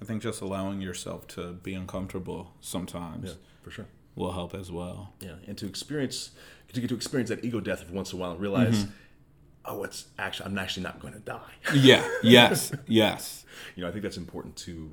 [0.00, 3.86] I think just allowing yourself to be uncomfortable sometimes Yeah, for sure.
[4.14, 5.12] will help as well.
[5.20, 6.30] Yeah, and to experience
[6.72, 8.90] to get to experience that ego death once in a while and realize, Mm-hmm.
[9.64, 11.52] oh, it's actually I'm actually not going to die.
[11.74, 12.06] Yeah.
[12.22, 12.72] Yes.
[12.86, 13.44] yes.
[13.74, 14.92] you know, I think that's important to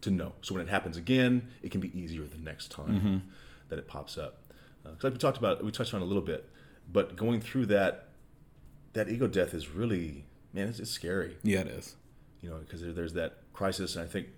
[0.00, 0.32] to know.
[0.40, 3.22] So when it happens again, it can be easier the next time
[3.68, 4.38] that it pops up.
[4.82, 6.48] Because like we talked about, we touched on a little bit,
[6.92, 8.08] but going through that
[8.92, 11.36] that ego death is really man, it's, it's scary.
[11.42, 11.96] Yeah, it is.
[12.40, 14.28] You know, because there, there's that crisis, and I think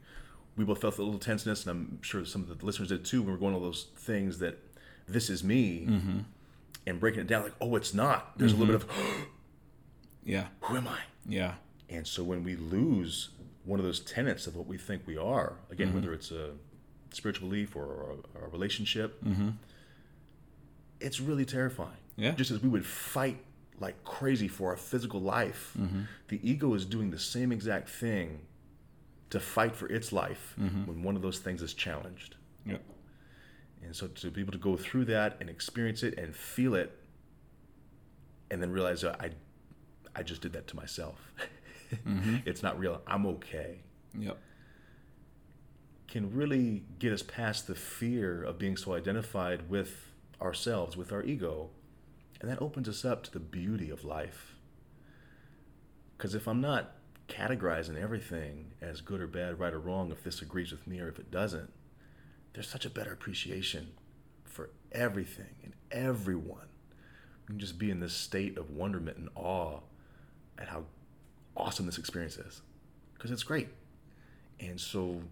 [0.57, 3.23] we both felt a little tenseness, and I'm sure some of the listeners did too.
[3.23, 4.59] When we're going all those things that
[5.09, 5.89] this is me,
[6.87, 8.39] and breaking it down like, oh, it's not.
[8.39, 8.97] There's a little bit of
[10.23, 10.47] Yeah.
[10.61, 11.01] who am I?
[11.27, 11.55] Yeah.
[11.89, 13.31] And so when we lose
[13.65, 15.97] one of those tenets of what we think we are, again, Mm-hmm.
[15.97, 16.51] whether it's a
[17.13, 19.23] spiritual belief or a, relationship,
[21.01, 21.91] it's really terrifying.
[22.13, 22.23] Mm-hmm.
[22.23, 22.31] Yeah.
[22.33, 23.39] Just as we would fight
[23.81, 26.03] like crazy for our physical life, Mm-hmm.
[26.29, 28.41] the ego is doing the same exact thing
[29.31, 30.87] to fight for its life Mm-hmm.
[30.87, 32.37] when one of those things is challenged.
[32.67, 32.83] Yep.
[33.85, 36.97] And so to be able to go through that and experience it and feel it,
[38.51, 39.31] and then realize I,
[40.15, 41.33] I just did that to myself.
[42.47, 43.03] it's not real.
[43.07, 43.81] I'm okay.
[44.19, 44.39] Yep.
[46.09, 50.11] Can really get us past the fear of being so identified with
[50.41, 51.71] ourselves, with our ego,
[52.45, 54.57] and that opens us up to the beauty of life.
[56.15, 56.93] Because if I'm not
[57.27, 61.09] categorizing everything as good or bad, right or wrong, if this agrees with me or
[61.09, 61.73] if it doesn't,
[62.53, 63.93] there's such a better appreciation
[64.45, 66.69] for everything and everyone.
[67.45, 69.81] You can just be in this state of wonderment and awe
[70.59, 70.85] at how
[71.57, 72.61] awesome this experience is
[73.15, 73.69] because it's great.
[74.61, 75.23] And so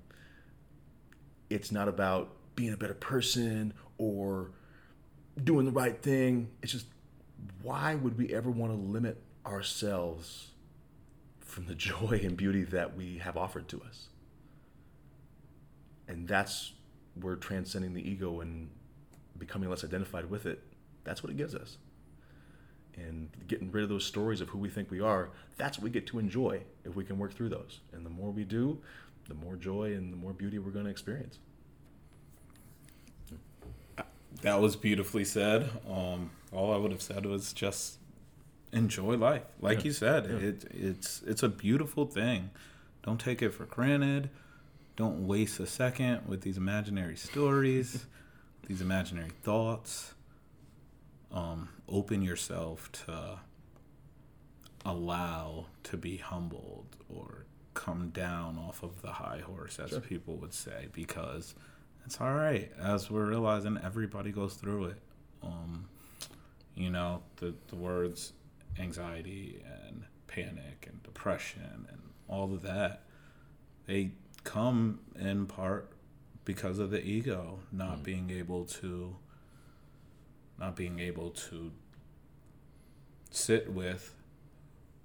[1.50, 4.52] it's not about being a better person or
[5.44, 6.48] doing the right thing.
[6.62, 6.86] It's just
[7.62, 10.48] why would we ever want to limit ourselves
[11.40, 14.08] from the joy and beauty that we have offered to us?
[16.08, 16.72] And that's
[17.20, 18.68] where transcending the ego and
[19.38, 20.62] becoming less identified with it,
[21.04, 21.78] that's what it gives us.
[22.96, 25.90] And getting rid of those stories of who we think we are, that's what we
[25.90, 27.80] get to enjoy if we can work through those.
[27.92, 28.78] And the more we do,
[29.28, 31.38] the more joy and the more beauty we're going to experience.
[34.42, 35.70] That was beautifully said.
[35.88, 37.98] Um, all I would have said was just
[38.72, 39.84] enjoy life, like Yeah.
[39.84, 40.24] you said.
[40.26, 40.48] Yeah.
[40.48, 42.50] It, it's it's a beautiful thing.
[43.02, 44.30] Don't take it for granted.
[44.96, 48.06] Don't waste a second with these imaginary stories,
[48.66, 50.14] these imaginary thoughts.
[51.32, 53.38] Um, open yourself to
[54.84, 60.00] allow to be humbled or come down off of the high horse, as Sure.
[60.00, 61.54] people would say, because
[62.04, 62.70] it's all right.
[62.78, 64.98] As we're realizing, everybody goes through it.
[65.42, 65.86] Um,
[66.74, 68.32] you know, the the words
[68.78, 73.02] anxiety and panic and depression and all of that,
[73.86, 74.12] they
[74.44, 75.92] come in part
[76.44, 78.02] because of the ego, not mm.
[78.02, 79.16] being able to,
[80.58, 81.70] not being able to
[83.30, 84.14] sit with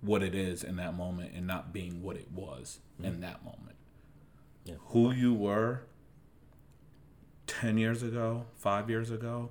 [0.01, 3.05] what it is in that moment and not being what it was mm.
[3.05, 3.76] in that moment.
[4.65, 4.76] Yeah.
[4.88, 5.82] Who you were
[7.47, 9.49] 10 years ago, five years ago,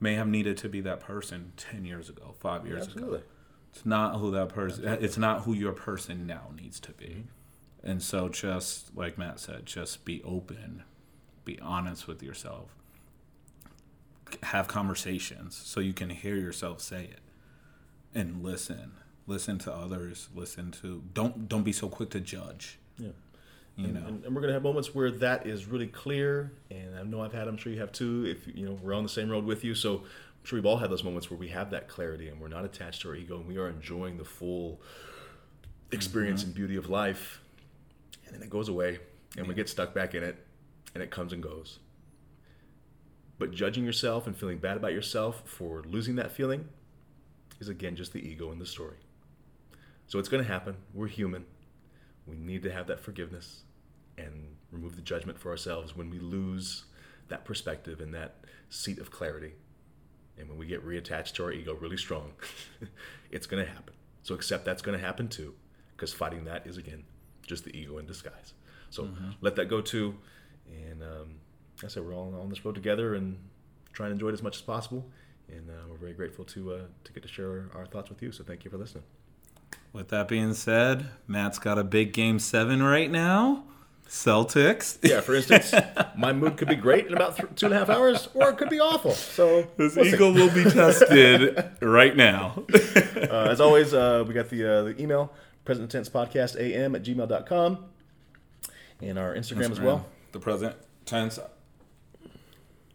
[0.00, 3.18] may have needed to be that person 10 years ago, five years Absolutely.
[3.18, 3.26] ago.
[3.72, 7.06] It's not who that person, it's not who your person now needs to be.
[7.06, 7.90] Mm-hmm.
[7.90, 10.82] And so, just like Matt said, just be open,
[11.44, 12.74] be honest with yourself,
[14.42, 17.20] have conversations so you can hear yourself say it
[18.14, 18.92] and listen.
[19.26, 20.28] Listen to others.
[20.34, 22.78] Listen to don't don't be so quick to judge.
[22.98, 23.10] Yeah.
[23.78, 24.06] You and, know.
[24.06, 27.32] And, and, we're gonna have moments where that is really clear, and I know I've
[27.32, 27.46] had.
[27.46, 28.26] I'm sure you have too.
[28.26, 30.78] If you know we're on the same road with you, so I'm sure we've all
[30.78, 33.36] had those moments where we have that clarity and we're not attached to our ego
[33.36, 34.80] and we are enjoying the full
[35.92, 36.48] experience mm-hmm.
[36.48, 37.40] and beauty of life,
[38.26, 38.98] and then it goes away
[39.36, 39.48] and yeah.
[39.48, 40.44] we get stuck back in it,
[40.94, 41.78] and it comes and goes.
[43.38, 46.68] But judging yourself and feeling bad about yourself for losing that feeling
[47.60, 48.96] is again just the ego in the story.
[50.08, 50.78] So it's going to happen.
[50.92, 51.44] We're human.
[52.26, 53.62] We need to have that forgiveness
[54.18, 56.84] and remove the judgment for ourselves when we lose
[57.28, 58.36] that perspective and that
[58.70, 59.52] seat of clarity.
[60.38, 62.32] And when we get reattached to our ego really strong,
[63.30, 63.94] it's going to happen.
[64.22, 65.54] So accept that's going to happen too,
[65.96, 67.04] because fighting that is, again,
[67.46, 68.52] just the ego in disguise.
[68.90, 69.30] So mm-hmm.
[69.40, 70.14] let that go too.
[70.66, 71.34] And um,
[71.82, 73.38] I said, we're all on this road together and
[73.92, 75.08] try and enjoy it as much as possible.
[75.48, 78.32] And uh, we're very grateful to uh, to get to share our thoughts with you.
[78.32, 79.04] So thank you for listening.
[79.94, 83.64] With that being said, Matt's got a big game seven right now.
[84.08, 84.98] Celtics.
[85.02, 85.74] Yeah, for instance,
[86.16, 88.56] my mood could be great in about th- two and a half hours, or it
[88.56, 89.12] could be awful.
[89.12, 92.64] So this ego will be tested right now.
[92.74, 95.34] uh, as always, uh, we got the uh, the email
[95.66, 97.84] present tense podcast am at gmail.com
[99.02, 100.06] and our Instagram, Instagram, as well.
[100.32, 101.38] The present tense,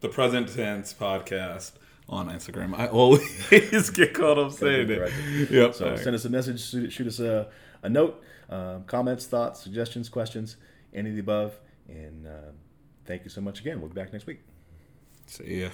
[0.02, 1.74] the present tense podcast
[2.10, 2.76] on Instagram.
[2.76, 5.52] I always get caught up saying it.
[5.52, 5.76] Yep.
[5.76, 7.50] So send us a message, shoot us a,
[7.84, 10.58] a note, um, comments, thoughts, suggestions, questions
[10.94, 11.54] any of the above.
[11.88, 12.52] And uh,
[13.06, 13.80] thank you so much again.
[13.80, 14.40] We'll be back next week.
[15.28, 15.70] See ya.